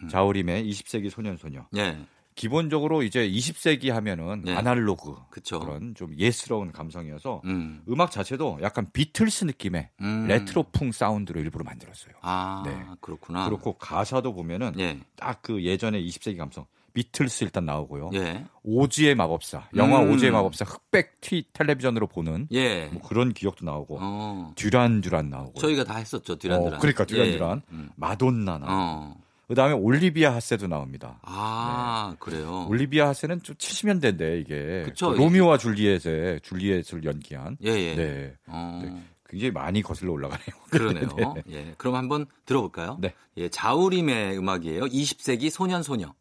[0.00, 0.08] 음.
[0.08, 1.66] 자우림의 20세기 소년 소녀.
[1.76, 1.98] 예.
[2.34, 4.54] 기본적으로 이제 20세기 하면은 네.
[4.54, 5.60] 아날로그 그쵸.
[5.60, 7.82] 그런 좀 예스러운 감성이어서 음.
[7.88, 10.26] 음악 자체도 약간 비틀스 느낌의 음.
[10.28, 12.14] 레트로풍 사운드로 일부러 만들었어요.
[12.22, 12.76] 아, 네.
[13.00, 13.46] 그렇구나.
[13.46, 14.98] 그렇고 가사도 보면은 예.
[15.16, 16.66] 딱그 예전의 20세기 감성.
[16.94, 18.10] 비틀스 일단 나오고요.
[18.14, 18.44] 예.
[18.62, 20.12] 오즈의 마법사, 영화 음.
[20.12, 22.86] 오즈의 마법사 흑백 티 텔레비전으로 보는 예.
[22.86, 24.52] 뭐 그런 기억도 나오고 어.
[24.54, 26.74] 듀란 듀란 나오고 저희가 다 했었죠, 듀란듀란.
[26.74, 27.32] 어, 그러니까 듀란 예.
[27.32, 27.90] 듀란 음.
[27.96, 29.23] 마돈나 나오고 어.
[29.48, 31.18] 그다음에 올리비아 핫세도 나옵니다.
[31.22, 32.66] 아, 그래요.
[32.68, 35.12] 올리비아 핫세는 좀 70년대인데 이게 그쵸.
[35.12, 37.94] 그 로미오와 줄리엣의 줄리엣을 연기한 예, 예.
[37.94, 38.34] 네.
[38.46, 38.80] 어.
[38.82, 39.02] 네.
[39.28, 40.46] 굉장히 많이 거슬러 올라가네요.
[40.70, 41.34] 그러네요.
[41.34, 41.42] 네.
[41.50, 41.74] 예.
[41.76, 42.98] 그럼 한번 들어볼까요?
[43.00, 43.14] 네.
[43.36, 44.84] 예, 자우림의 음악이에요.
[44.84, 46.14] 20세기 소년 소녀.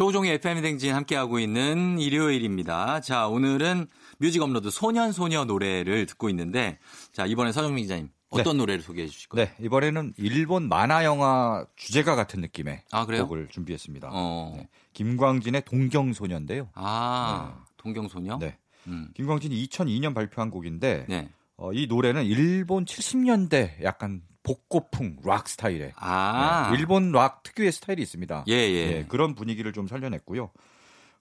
[0.00, 3.02] 조우종의 FM 대행진 함께하고 있는 일요일입니다.
[3.02, 3.86] 자, 오늘은
[4.16, 6.78] 뮤직 업로드 소년 소녀 노래를 듣고 있는데
[7.12, 9.48] 자, 이번에 서정민 기자님 어떤 노래를 소개해 주실 거예요?
[9.48, 13.24] 네, 이번에는 일본 만화 영화 주제가 같은 느낌의 아, 그래요?
[13.24, 14.08] 곡을 준비했습니다.
[14.10, 14.54] 어.
[14.56, 16.70] 네, 김광진의 동경소녀인데요.
[16.72, 18.38] 아, 동경소녀?
[18.38, 18.56] 네.
[18.86, 19.10] 음.
[19.12, 21.28] 김광진이 2002년 발표한 곡인데 네.
[21.58, 26.70] 어, 이 노래는 일본 70년대 약간 복고풍 락 스타일의 아.
[26.72, 28.44] 네, 일본 락 특유의 스타일이 있습니다.
[28.48, 28.86] 예, 예.
[28.86, 30.50] 네, 그런 분위기를 좀 살려냈고요.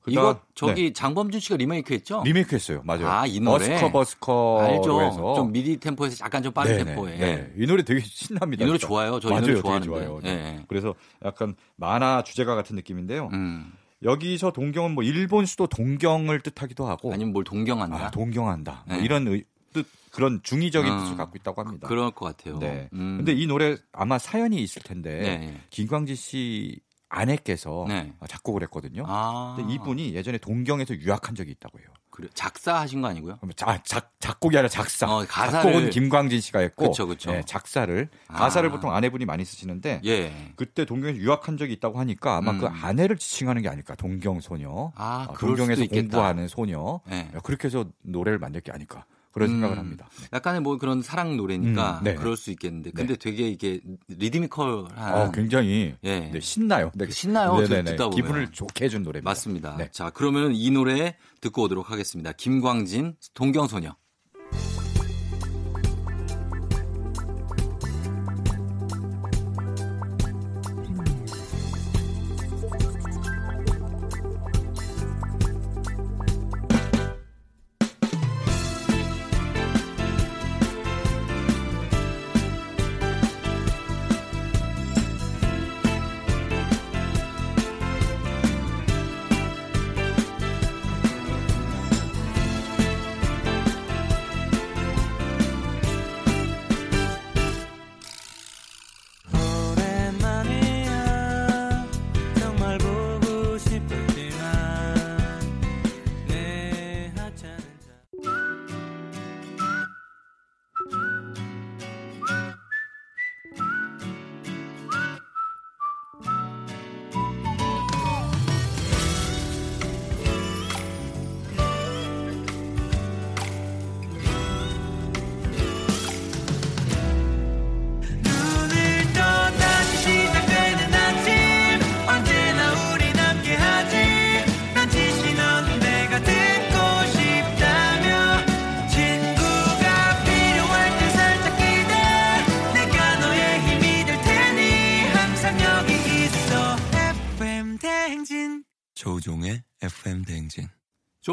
[0.08, 2.24] 이거 그다음- 저기 네, 장범준 씨가 리메이크 했죠?
[2.24, 2.82] 리메이크했어요.
[2.86, 3.08] 맞아요.
[3.10, 3.68] 아, 이 노래?
[3.68, 5.02] 버스커 버스커로 알죠.
[5.02, 7.18] 해서 좀 미디 템포에서 약간 좀 빠른 네네, 템포에.
[7.18, 7.54] 네.
[7.58, 8.64] 이 노래 되게 신납니다.
[8.64, 8.78] 이 노래.
[8.80, 9.20] 좋아요.
[9.20, 10.20] 저이 맞아요, 노래 좋아하는데.
[10.22, 10.36] 네.
[10.36, 10.66] 네.
[10.70, 13.30] 그래서 약간 만화 주제가 같은 느낌인데요.
[13.34, 13.74] 음.
[14.02, 17.98] 여기서 동경은 뭐 일본 수도 동경을 뜻하기도 하고 아니면 뭘 동경한다.
[17.98, 18.86] 아, 동경한다.
[18.88, 19.04] 뭐 네.
[19.04, 21.00] 이런 의- 뜻 그런 중의적인 음.
[21.00, 21.88] 뜻을 갖고 있다고 합니다.
[21.88, 22.58] 그럴 것 같아요.
[22.60, 22.90] 네.
[22.94, 23.18] 음.
[23.18, 25.62] 근데 이 노래 아마 사연이 있을 텐데 네.
[25.70, 26.80] 김광진 씨
[27.10, 28.14] 아내께서 네.
[28.28, 29.04] 작곡을 했거든요.
[29.08, 29.56] 아.
[29.58, 31.88] 근데 이분이 예전에 동경에서 유학한 적이 있다고 해요.
[32.12, 32.28] 그래.
[32.34, 33.40] 작사하신 거 아니고요?
[33.56, 35.08] 자, 작, 작곡이 아니라 작사.
[35.10, 37.32] 어, 가사를- 작곡은 김광진 씨가 했고 그쵸, 그쵸.
[37.32, 38.34] 네, 작사를 아.
[38.38, 40.52] 가사를 보통 아내분이 많이 쓰시는데 예.
[40.56, 42.60] 그때 동경에서 유학한 적이 있다고 하니까 아마 음.
[42.60, 43.96] 그 아내를 지칭하는 게 아닐까.
[43.96, 44.92] 동경 소녀.
[44.96, 45.86] 아, 어, 동경에서.
[45.88, 47.00] 공부하는 소녀.
[47.08, 47.32] 네.
[47.44, 49.06] 그렇게 해서 노래를 만든 게 아닐까.
[49.32, 49.80] 그런 생각을 음.
[49.80, 50.10] 합니다.
[50.20, 50.28] 네.
[50.34, 52.16] 약간의 뭐 그런 사랑 노래니까 음, 네.
[52.16, 52.92] 그럴 수 있겠는데.
[52.92, 56.32] 근데 되게 이게 리드미컬한 어, 굉장히 예.
[56.32, 56.92] 네, 신나요.
[56.96, 57.92] 네, 신나요, 네네네.
[57.92, 58.16] 듣다 보면.
[58.16, 59.30] 기분을 좋게 해준 노래입니다.
[59.30, 59.78] 맞습니다.
[59.78, 59.90] 네.
[59.92, 62.32] 자, 그러면 이 노래 듣고 오도록 하겠습니다.
[62.34, 63.96] 김광진 동경소녀.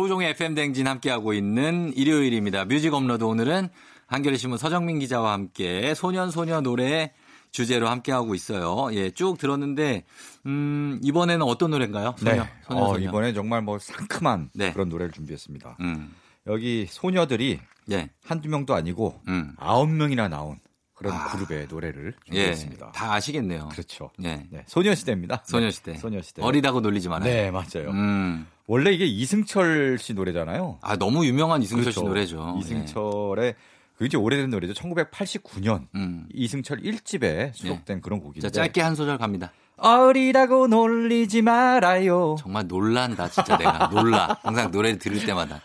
[0.07, 2.65] 조우종의 FM 대행진 함께하고 있는 일요일입니다.
[2.65, 3.69] 뮤직 업로드 오늘은
[4.07, 7.13] 한겨레 신문 서정민 기자와 함께 소년 소녀 노래
[7.51, 8.89] 주제로 함께하고 있어요.
[8.93, 10.05] 예, 쭉 들었는데
[10.47, 12.15] 음, 이번에는 어떤 노래인가요?
[12.19, 12.35] 소녀.
[12.45, 12.51] 네.
[12.69, 13.09] 소녀, 어, 소녀.
[13.09, 14.73] 이번에 정말 뭐 상큼한 네.
[14.73, 15.77] 그런 노래를 준비했습니다.
[15.81, 16.15] 음.
[16.47, 17.59] 여기 소녀들이
[17.91, 18.11] 예.
[18.25, 19.55] 한두 명도 아니고 음.
[19.57, 20.61] 아홉 명이나 나온
[20.97, 21.29] 그런 아.
[21.29, 22.35] 그룹의 노래를 예.
[22.35, 22.93] 준비했습니다.
[22.93, 23.69] 다 아시겠네요.
[23.71, 24.11] 그렇죠.
[24.25, 24.47] 예.
[24.51, 24.65] 네.
[24.67, 25.43] 소녀시대입니다.
[25.47, 25.93] 소녀시대.
[25.93, 25.99] 네.
[25.99, 26.43] 소녀시대.
[26.43, 27.31] 어리다고 놀리지 말아요.
[27.31, 27.91] 네, 맞아요.
[27.91, 28.47] 음.
[28.67, 30.79] 원래 이게 이승철 씨 노래잖아요.
[30.81, 32.09] 아, 너무 유명한 이승철 씨 그렇죠.
[32.09, 32.57] 노래죠.
[32.61, 33.55] 이승철의
[33.99, 34.73] 굉장히 오래된 노래죠.
[34.73, 35.99] 1989년 예.
[35.99, 36.27] 음.
[36.33, 38.41] 이승철 1집에 수록된 그런 곡인데.
[38.41, 39.53] 자, 짧게 한 소절 갑니다.
[39.79, 42.37] 어리다고 놀리지 말아요.
[42.39, 43.89] 정말 놀란다, 진짜 내가.
[43.89, 44.39] 놀라.
[44.43, 45.61] 항상 노래 들을 때마다.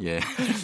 [0.00, 0.18] 예.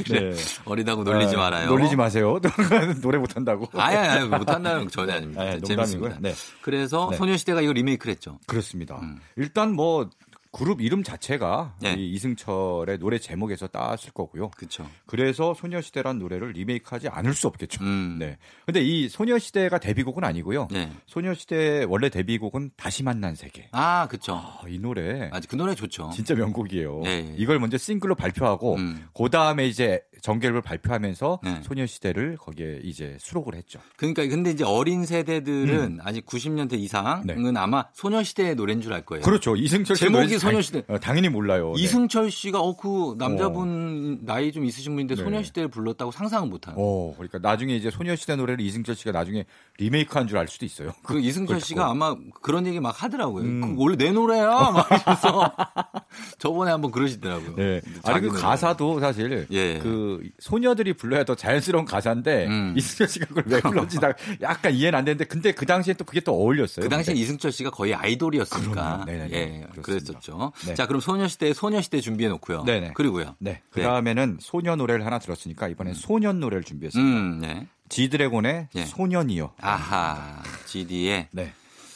[0.07, 0.31] 그래.
[0.33, 0.37] 네.
[0.65, 1.69] 어리다고 놀리지 아, 말아요.
[1.69, 2.41] 놀리지 마세요.
[3.03, 3.69] 노래 못한다고.
[3.75, 5.45] 아예, 아예, 못한다는 건 전혀 아닙니다.
[5.45, 6.17] 네, 재밌습니다.
[6.21, 6.35] 네.
[6.63, 7.19] 그래서 네.
[7.19, 8.39] 소녀시대가 이거 리메이크를 했죠.
[8.47, 8.97] 그렇습니다.
[8.97, 9.21] 음.
[9.37, 10.09] 일단 뭐
[10.57, 11.95] 그룹 이름 자체가 네.
[11.99, 14.51] 이 이승철의 노래 제목에서 따실 거고요.
[14.53, 14.89] 그렇죠.
[15.05, 17.85] 그래서 소녀시대란 노래를 리메이크하지 않을 수 없겠죠.
[17.85, 18.17] 음.
[18.19, 18.39] 네.
[18.65, 20.69] 근데 이 소녀시대가 데뷔곡은 아니고요.
[20.71, 20.91] 네.
[21.07, 23.69] 소녀시대 원래 데뷔곡은 다시 만난 세계.
[23.73, 24.35] 아, 그렇죠.
[24.35, 26.09] 아, 이 노래 아주 그 노래 좋죠.
[26.15, 27.01] 진짜 명곡이에요.
[27.05, 27.35] 네.
[27.37, 29.09] 이걸 먼저 싱글로 발표하고 음.
[29.13, 31.61] 그 다음에 이제 정규앨범을 발표하면서 네.
[31.63, 33.79] 소녀시대를 거기에 이제 수록을 했죠.
[33.97, 37.53] 그러니까 근데 이제 어린 세대들은 아직 90년대 이상은 음.
[37.55, 37.61] 네.
[37.61, 39.23] 아마 소녀시대의 노래인 줄 알 거예요.
[39.23, 39.57] 그렇죠.
[39.57, 40.87] 이승철 씨 제목이 소녀시대.
[40.87, 41.73] 당, 어, 당연히 몰라요.
[41.77, 41.83] 네.
[41.83, 45.23] 이승철 씨가 어그 남자분 나이 좀 있으신 분인데 네.
[45.23, 46.79] 소녀시대를 불렀다고 상상은 못 하는.
[46.81, 49.45] 어, 그러니까 나중에 이제 소녀시대 노래를 이승철 씨가 나중에
[49.79, 50.93] 리메이크한 줄 알 수도 있어요.
[51.03, 51.91] 그 이승철 씨가.
[51.91, 53.43] 아마 그런 얘기 막 하더라고요.
[53.45, 53.61] 음.
[53.77, 54.47] 그 원래 내 노래야.
[54.71, 55.53] 막 이러면서
[56.39, 57.55] 저번에 한번 그러시더라고요.
[57.57, 57.81] 네.
[58.05, 58.41] 아니 그 노래.
[58.41, 59.79] 가사도 사실 예.
[59.83, 60.06] 그
[60.39, 62.75] 소녀들이 불러야 더 자연스러운 가사인데 음.
[62.77, 66.21] 이승철 씨가 그걸 왜 불렀지 나 약간 이해는 안 되는데 근데 그 당시에 또 그게
[66.21, 66.83] 또 어울렸어요.
[66.83, 67.15] 그 당시에.
[67.15, 68.71] 이승철 씨가 거의 아이돌이었으니까.
[68.71, 69.05] 그럼요.
[69.05, 69.31] 네네네.
[69.33, 69.83] 예, 그렇습니다.
[69.83, 70.53] 그랬었죠.
[70.67, 70.75] 네.
[70.75, 72.65] 자, 그럼 소녀시대 소녀시대 준비해 놓고요.
[72.65, 72.93] 네네.
[72.95, 73.35] 그리고요.
[73.39, 73.63] 네.
[73.71, 77.19] 그 다음에는 소녀 노래를 하나 들었으니까 이번엔 소년 노래를 준비했습니다.
[77.19, 77.67] 음, 네.
[77.89, 78.85] 지드래곤의 예.
[78.85, 79.53] 소년이요.
[79.61, 80.43] 아하.
[80.67, 81.53] GD의 네.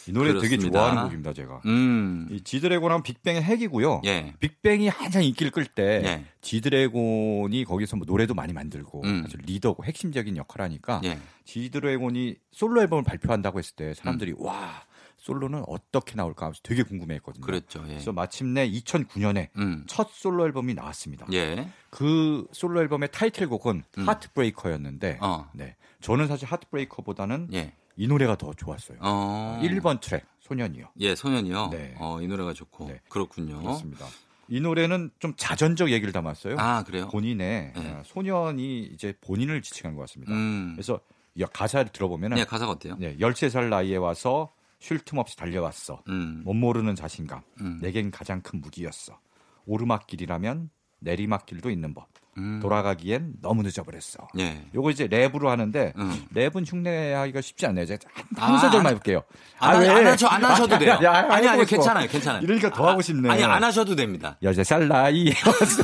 [0.08, 0.78] 이 노래 되게 그렇습니다.
[0.78, 1.60] 좋아하는 곡입니다, 제가.
[1.66, 2.26] 음.
[2.30, 4.02] 이 지드래곤 하면 빅뱅의 핵이고요.
[4.06, 4.34] 예.
[4.40, 6.24] 빅뱅이 한창 인기를 끌때 예.
[6.40, 9.22] 지드래곤이 거기서 뭐 노래도 많이 만들고 음.
[9.24, 11.18] 아주 리더고 핵심적인 역할을 하니까 예.
[11.44, 14.44] 지드래곤이 솔로 앨범을 발표한다고 했을 때 사람들이 음.
[14.44, 14.84] 와
[15.20, 17.44] 솔로는 어떻게 나올까 하면서 되게 궁금해했거든요.
[17.44, 17.82] 그랬죠.
[17.84, 17.92] 예.
[17.92, 19.84] 그래서 마침내 2009년에 음.
[19.86, 21.26] 첫 솔로 앨범이 나왔습니다.
[21.32, 21.68] 예.
[21.90, 24.08] 그 솔로 앨범의 타이틀곡은 음.
[24.08, 25.50] 하트브레이커였는데 어.
[25.52, 25.76] 네.
[26.00, 27.74] 저는 사실 하트브레이커보다는 예.
[28.00, 28.96] 이 노래가 더 좋았어요.
[29.02, 29.60] 어.
[29.62, 30.86] 1번 트랙 소년이여.
[31.00, 31.68] 예, 소년이여.
[31.70, 31.94] 네.
[31.98, 32.86] 어, 이 노래가 좋고.
[32.88, 33.00] 네.
[33.10, 33.60] 그렇군요.
[33.60, 34.06] 그렇습니다.
[34.48, 36.56] 이 노래는 좀 자전적 얘기를 담았어요.
[36.58, 37.08] 아, 그래요?
[37.08, 37.90] 본인의 네.
[37.90, 40.32] 어, 소년이 이제 본인을 지칭한 것 같습니다.
[40.32, 40.72] 음.
[40.74, 40.98] 그래서
[41.34, 42.96] 이 가사를 들어보면은 네, 가사가 어때요?
[42.98, 46.02] 네, 13살 나이에 와서 쉴 틈 없이 달려왔어.
[46.08, 46.40] 음.
[46.42, 47.42] 뭣 모르는 자신감.
[47.60, 47.80] 음.
[47.82, 49.20] 내겐 가장 큰 무기였어.
[49.66, 50.70] 오르막길이라면
[51.00, 52.08] 내리막길도 있는 법.
[52.38, 52.60] 음.
[52.62, 54.28] 돌아가기엔 너무 늦어버렸어.
[54.38, 54.64] 예.
[54.74, 56.24] 요거 이제 랩으로 하는데 음.
[56.34, 57.86] 랩은 흉내하기가 쉽지 않네요.
[57.86, 59.22] 제가 한, 아, 한 소절만 안- 해볼게요.
[59.58, 60.94] 안, 안, 하셔, 안 하셔도 돼요.
[60.94, 61.66] 아니, 아니, 아니, 아니.
[61.66, 62.42] 괜찮아요, 괜찮아요.
[62.42, 63.28] 이러니까 더 하고 싶네.
[63.30, 64.36] 아니, 안 하셔도 됩니다.
[64.42, 65.82] 여자 살 나이에 와서.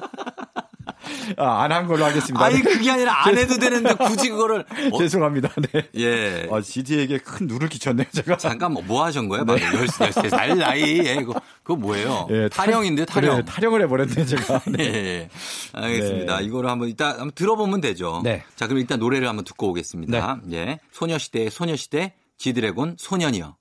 [1.36, 2.44] 아, 안 한 걸로 하겠습니다.
[2.44, 2.62] 아니, 네.
[2.62, 4.64] 그게 아니라 안 해도 되는데 굳이 그거를.
[4.92, 5.50] 어, 죄송합니다.
[5.72, 5.88] 네.
[5.96, 6.46] 예.
[6.50, 8.36] 어, 지디에게 큰 누를 끼쳤네요, 제가.
[8.38, 9.44] 잠깐만, 뭐 하신 거예요?
[9.44, 11.18] 방금 13살 나이에.
[11.20, 12.26] 이거, 그거 뭐예요?
[12.30, 13.36] 예, 타령인데, 타령.
[13.36, 14.62] 그래, 타령을 해버렸네, 제가.
[14.78, 14.84] 예, 네.
[14.84, 15.28] 예.
[15.72, 16.38] 알겠습니다.
[16.40, 16.44] 네.
[16.46, 18.20] 이거를 한번 이따 한번 들어보면 되죠.
[18.24, 18.42] 네.
[18.56, 20.40] 자, 그럼 일단 노래를 한번 듣고 오겠습니다.
[20.52, 20.78] 예.
[20.92, 23.56] 소녀시대의 소녀시대, 지드래곤 소년이요.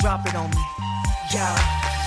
[0.00, 0.56] Drop it on me.
[1.32, 1.44] Yo.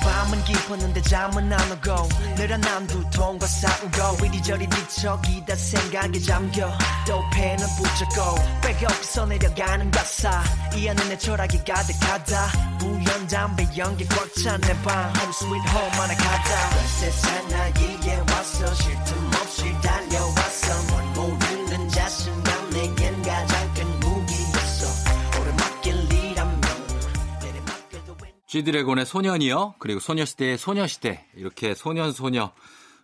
[0.04, 2.10] 밤은 깊었는데 잠은 안 오고.
[2.36, 4.26] 늘어 난 두통과 싸우고.
[4.26, 6.70] 이리저리 뒤척이다 생각에 잠겨.
[7.08, 8.36] 또 펜을 붙잡고.
[8.62, 10.44] 빼곡서 내려가는 가사.
[10.76, 12.52] 이 안에 내 철학이 가득하다.
[12.80, 16.70] 부연 담배 연기 꽉 찬내방 Home sweet home 하나 가자.
[17.00, 21.03] 세상 나이에 와서 쉴틈 없이 달려왔어
[28.54, 29.76] 지드래곤의 소년이여.
[29.80, 31.26] 그리고 소녀시대의 소녀시대.
[31.36, 32.52] 이렇게 소년, 소녀.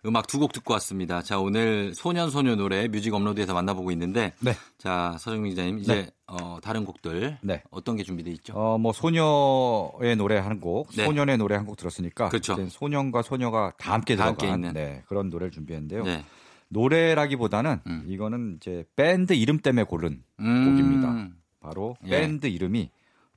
[0.06, 1.22] 음악 두 곡 듣고 왔습니다.
[1.22, 4.32] 자, 오늘 소년, 소녀 노래 뮤직 업로드에서 만나보고 있는데.
[4.38, 4.54] 네.
[4.78, 5.80] 자, 서정민 기자님.
[5.80, 7.38] 이제, 어, 다른 곡들.
[7.42, 7.64] 네.
[7.72, 8.52] 어떤 게 준비돼 있죠?
[8.54, 11.04] 어, 뭐, 소녀의 노래 한 곡, 네.
[11.04, 12.28] 소년의 노래 한 곡 들었으니까.
[12.28, 12.68] 그렇죠.
[12.68, 14.72] 소년과 소녀가 다 함께 다 들어간 함께 있는.
[14.72, 16.04] 네, 그런 노래를 준비했는데요.
[16.04, 16.24] 네.
[16.68, 18.04] 노래라기보다는 음.
[18.06, 21.28] 이거는 이제 밴드 이름 때문에 고른 음, 곡입니다.
[21.58, 22.10] 바로 예.
[22.20, 22.88] 밴드 이름이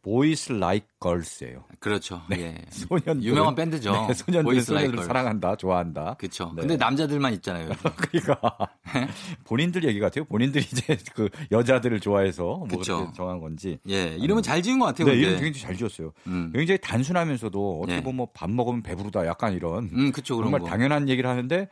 [0.04, 1.64] Boys Like Girls예요.
[1.80, 2.22] 그렇죠.
[2.32, 2.56] 예.
[2.70, 3.92] 소년 유명한 밴드죠.
[3.92, 4.16] 네, Like
[4.62, 5.08] 소년을 Girls.
[5.08, 6.16] 사랑한다, 좋아한다.
[6.20, 6.52] 그렇죠.
[6.56, 6.62] 네.
[6.62, 7.70] 근데 남자들만 있잖아요.
[8.12, 8.40] 그러니까
[9.46, 10.26] 본인들 얘기 같아요.
[10.26, 12.98] 본인들이 이제 그 여자들을 좋아해서 뭐 그쵸.
[12.98, 13.80] 그렇게 정한 건지.
[13.90, 14.16] 예.
[14.18, 15.08] 이름은 잘 지은 것 같아요.
[15.08, 15.14] 네.
[15.16, 16.12] 이름 굉장히 잘 지었어요.
[16.28, 16.52] 음.
[16.54, 18.04] 굉장히 단순하면서도 어떻게 네.
[18.04, 20.36] 보면 뭐밥 먹으면 배부르다 약간 이런 음, 그쵸.
[20.42, 20.68] 정말 거.
[20.68, 21.70] 당연한 얘기를 하는데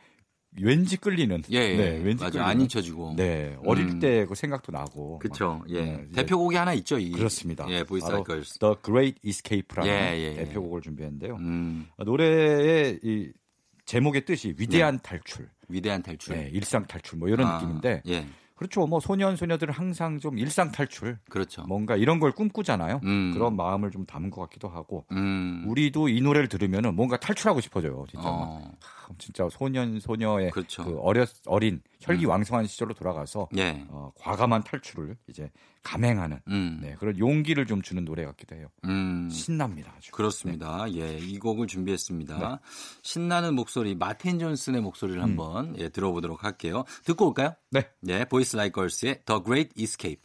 [0.60, 1.42] 왠지 끌리는.
[1.50, 1.76] 예, 예.
[1.76, 2.32] 네, 왠지 맞아.
[2.38, 2.44] 끌리는.
[2.48, 3.14] 안 잊혀지고.
[3.16, 3.98] 네, 어릴 음.
[4.00, 5.18] 때그 생각도 나고.
[5.40, 5.82] 막, 예.
[5.82, 6.98] 네, 대표곡이 하나 있죠.
[6.98, 7.10] 이.
[7.10, 7.66] 그렇습니다.
[7.70, 8.58] 예, Boys 바로 Like Girls.
[8.58, 10.44] The Great Escape라는 예, 예, 예.
[10.44, 11.36] 대표곡을 준비했는데요.
[11.36, 13.32] 음, 노래의 이
[13.86, 16.36] 제목의 뜻이 위대한 탈출, 위대한 탈출.
[16.36, 18.26] 네, 일상 탈출 뭐 이런 아, 느낌인데 예.
[18.62, 18.86] 그렇죠.
[18.86, 21.62] 뭐 소년 소녀들은 항상 좀 일상 탈출, 그렇죠.
[21.66, 23.00] 뭔가 이런 걸 꿈꾸잖아요.
[23.02, 23.32] 음.
[23.34, 25.64] 그런 마음을 좀 담은 것 같기도 하고 음.
[25.66, 28.04] 우리도 이 노래를 들으면은 뭔가 탈출하고 싶어져요.
[28.08, 28.32] 진짜 막.
[28.32, 28.72] 어.
[28.80, 30.84] 하, 진짜 소년 소녀의 그렇죠.
[30.84, 33.84] 그 어렸 어린 혈기왕성한 시절로 돌아가서 예.
[33.88, 35.50] 어, 과감한 탈출을 이제
[35.82, 36.78] 감행하는 음.
[36.82, 38.68] 네, 그런 용기를 좀 주는 노래 같기도 해요.
[38.84, 39.28] 음.
[39.30, 39.94] 신납니다.
[39.96, 40.12] 아주.
[40.12, 40.86] 그렇습니다.
[40.94, 42.38] 예, 이 곡을 준비했습니다.
[42.38, 42.56] 네.
[43.02, 45.22] 신나는 목소리 마틴 존슨의 목소리를 음.
[45.22, 46.84] 한번 예, 들어보도록 할게요.
[47.04, 47.54] 듣고 올까요?
[47.70, 47.88] 네.
[48.00, 50.22] 네, Boys Like Girls의 The Great Escape.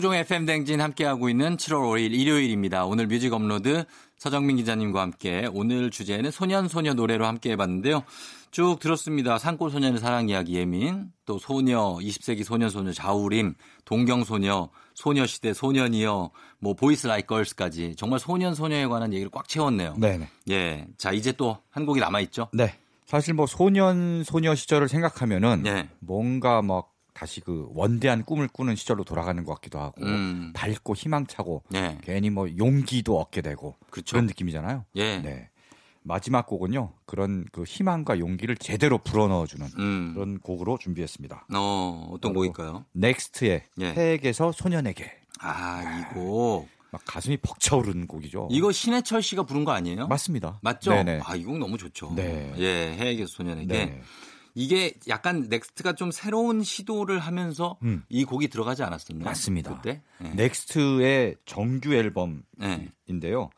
[0.00, 2.86] 조우종의 FM 대행진 함께하고 있는 7월 5일 일요일입니다.
[2.86, 3.84] 오늘 뮤직 업로드
[4.16, 8.02] 서정민 기자님과 함께 오늘 주제는 소년소녀 노래로 함께 해봤는데요.
[8.50, 9.38] 쭉 들었습니다.
[9.38, 16.30] 산골 소년의 사랑 이야기 예민, 또 소녀, 20세기 소년소녀 자우림, 동경소녀, 소녀시대 소년이여,
[16.60, 19.96] 뭐 Boys Like Girls까지 정말 소년소녀에 관한 얘기를 꽉 채웠네요.
[19.98, 20.28] 네네.
[20.50, 20.86] 예.
[20.96, 22.48] 자, 이제 또 한 곡이 남아있죠?
[22.52, 22.74] 네.
[23.06, 25.88] 사실 뭐 소년 소녀 시절을 생각하면은 네.
[25.98, 26.90] 뭔가 막
[27.20, 30.52] 다시 그 원대한 꿈을 꾸는 시절로 돌아가는 것 같기도 하고 음.
[30.54, 31.98] 밝고 희망차고 네.
[32.02, 34.14] 괜히 뭐 용기도 얻게 되고 그쵸.
[34.14, 34.86] 그런 느낌이잖아요.
[34.96, 35.18] 예.
[35.18, 35.50] 네.
[36.02, 36.94] 마지막 곡은요.
[37.04, 40.12] 그런 그 희망과 용기를 제대로 불어넣어주는 음.
[40.14, 41.48] 그런 곡으로 준비했습니다.
[41.54, 42.86] 어, 어떤 곡일까요?
[42.92, 43.86] 넥스트의 예.
[43.92, 46.68] 해에게서 소년에게 아, 이 곡.
[46.90, 48.48] 막 가슴이 벅차오르는 곡이죠.
[48.50, 50.06] 이거 신해철 씨가 부른 거 아니에요?
[50.08, 50.58] 맞습니다.
[50.62, 50.90] 맞죠?
[50.92, 51.20] 네네.
[51.22, 52.14] 아, 이 곡 너무 좋죠.
[52.16, 52.52] 네.
[52.56, 53.66] 예, 해에게 소년에게.
[53.66, 54.02] 네.
[54.54, 58.04] 이게 약간 넥스트가 좀 새로운 시도를 하면서 음.
[58.08, 59.24] 이 곡이 들어가지 않았었나요?
[59.24, 59.76] 맞습니다.
[59.76, 60.02] 그때?
[60.18, 60.32] 네.
[60.34, 62.42] 넥스트의 정규 앨범인데요.
[63.06, 63.48] 네.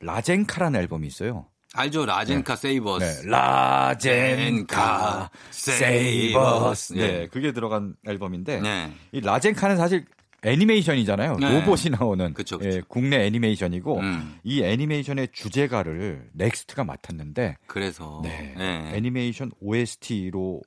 [0.00, 1.46] 라젠카라는 앨범이 있어요.
[1.74, 2.04] 알죠?
[2.04, 3.22] 라젠카 Save Us.
[3.22, 6.94] 네, 라젠카 Save Us.
[6.96, 7.00] 예.
[7.00, 8.92] 네, 그게 들어간 앨범인데 네.
[9.12, 10.04] 이 라젠카는 사실
[10.44, 11.36] 애니메이션이잖아요.
[11.36, 11.60] 네.
[11.60, 12.76] 로봇이 나오는 그쵸, 그쵸.
[12.76, 14.38] 예, 국내 애니메이션이고 음.
[14.42, 18.20] 이 애니메이션의 주제가를 넥스트가 맡았는데 그래서.
[18.24, 18.96] 네, 예.
[18.96, 20.62] 애니메이션 OST로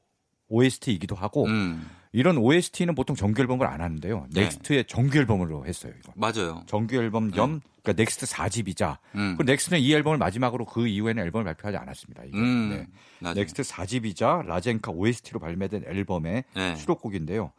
[0.47, 1.89] OST이기도 하고 음.
[2.11, 4.27] 이런 OST는 보통 정규 앨범을 안 하는데요.
[4.31, 4.43] 네.
[4.43, 5.91] 넥스트의 정규 앨범으로 했어요.
[5.99, 6.13] 이거.
[6.15, 6.63] 맞아요.
[6.65, 9.35] 정규 앨범 겸 그러니까 넥스트 4집이자 음.
[9.37, 12.23] 그 넥스트는 이 앨범을 마지막으로 그 이후에는 앨범을 발표하지 않았습니다.
[12.23, 12.37] 이게.
[12.37, 12.87] 음.
[13.19, 13.33] 네.
[13.33, 16.75] 넥스트 4집이자 라젠카 OST로 발매된 앨범의 네.
[16.77, 17.51] 수록곡인데요.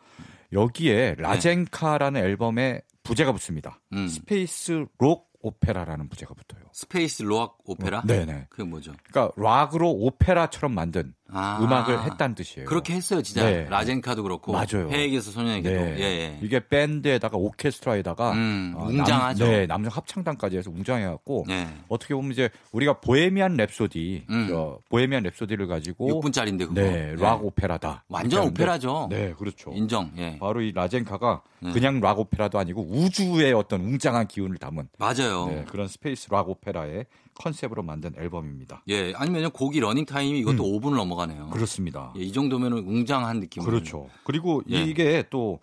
[0.53, 3.81] 여기에 라젠카라는 앨범에 부제가 붙습니다.
[3.93, 4.09] 음.
[4.09, 6.63] Space Rock Opera라는 부제가 붙어요.
[6.73, 8.03] Space Rock Opera?
[8.03, 8.47] 네네.
[8.51, 8.93] 그게 뭐죠?
[9.05, 11.59] 그러니까 락으로 오페라처럼 만든 아.
[11.61, 12.69] 음악을 했다는 뜻이에요.
[12.69, 13.45] 그렇게 했어요, 진짜.
[13.45, 13.67] 네.
[13.69, 14.53] 라젠카도 그렇고.
[14.53, 14.89] 맞아요.
[14.91, 15.75] 해에게서 소년에게도.
[15.75, 15.97] 네.
[15.99, 16.39] 예, 예.
[16.43, 19.45] 이게 밴드에다가 오케스트라에다가 음, 어, 웅장하죠.
[19.45, 21.69] 남, 네, 남성 합창단까지 해서 웅장해갖고 예.
[21.89, 24.51] 어떻게 보면 이제 우리가 보헤미안 랩소디, 음.
[24.53, 26.75] 어, 보헤미안 랩소디를 가지고 6분짜리인데 그거.
[26.75, 28.05] 네, 락 오페라다.
[28.09, 29.09] 완전 오페라죠.
[29.11, 29.73] 네, 그렇죠.
[29.73, 30.11] 인정.
[30.17, 30.39] 예.
[30.39, 31.73] 바로 이 라젠카가 네.
[31.73, 35.47] 그냥 락 오페라도 아니고 우주의 어떤 웅장한 기운을 담은 맞아요.
[35.49, 37.07] 네, 그런 space 락 오페라의
[37.39, 38.83] 컨셉으로 만든 앨범입니다.
[38.89, 41.45] 예, 아니면 곡이 러닝 타임이 이것도 5분을 넘어가네요.
[41.45, 41.51] 음.
[41.51, 42.13] 그렇습니다.
[42.17, 43.63] 예, 이 정도면 웅장한 느낌.
[43.63, 44.09] 그렇죠.
[44.25, 44.83] 그리고 예.
[44.83, 45.61] 이게 또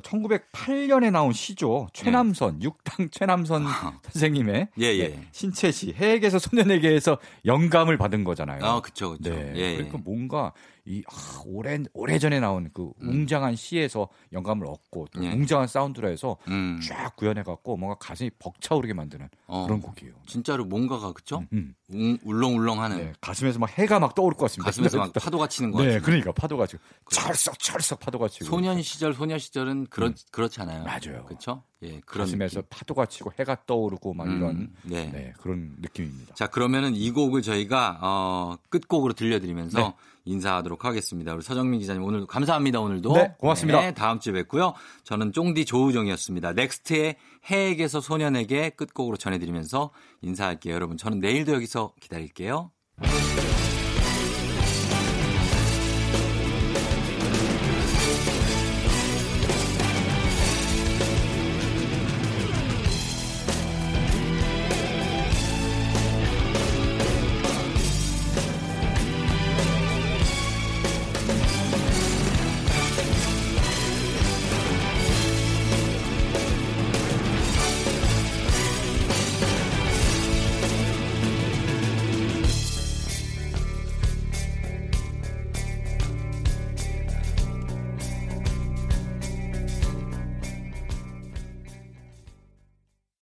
[0.00, 1.88] 1908년에 나온 시죠.
[1.92, 3.64] 최남선, 육당 최남선
[4.10, 5.08] 선생님의 예, 예.
[5.08, 8.64] 네, 신체시 해에게서 소년에게에서 영감을 받은 거잖아요.
[8.64, 9.30] 아, 그쵸, 그쵸.
[9.30, 9.52] 네.
[9.56, 9.76] 예, 예.
[9.76, 10.52] 그러니까 뭔가
[10.86, 15.24] 이 아, 오래 오래 전에 나온 그 웅장한 시에서 영감을 얻고 또 음.
[15.24, 15.32] 예.
[15.32, 16.78] 웅장한 사운드로 해서 음.
[16.82, 19.64] 쫙 구현해 갖고 뭔가 가슴이 벅차오르게 만드는 어.
[19.64, 20.12] 그런 곡이에요.
[20.26, 21.44] 진짜로 뭔가가 그쵸?
[21.52, 21.74] 음.
[21.94, 24.66] 웅, 울렁울렁하는 네, 가슴에서 막 해가 막 떠오를 것 같습니다.
[24.66, 26.02] 가슴에서 막 파도가 치는 것 네, 같은.
[26.02, 30.82] 그러니까 파도가 지고 철썩 철썩 파도가 치고 소년 시절, 소녀 시절은 그렇 그렇잖아요.
[30.82, 30.84] 음.
[30.84, 31.24] 맞아요.
[31.26, 31.62] 그렇죠?
[31.82, 32.68] 예, 그런 가슴에서 느낌.
[32.70, 35.10] 파도가 치고 해가 떠오르고 막 음, 이런 네.
[35.12, 36.34] 네, 그런 느낌입니다.
[36.34, 39.94] 자, 그러면은 이 곡을 저희가 어, 끝곡으로 들려드리면서 네.
[40.24, 41.34] 인사하도록 하겠습니다.
[41.34, 42.80] 우리 서정민 기자님 오늘 감사합니다.
[42.80, 43.80] 오늘도 네, 고맙습니다.
[43.80, 44.74] 네, 다음 주에 뵙고요.
[45.04, 46.52] 저는 쫑디 조우정이었습니다.
[46.52, 47.16] 넥스트의
[47.50, 49.90] 해에게서 소년에게 끝곡으로 전해드리면서
[50.22, 50.74] 인사할게요.
[50.74, 52.70] 여러분, 저는 내일도 여기서 기다릴게요.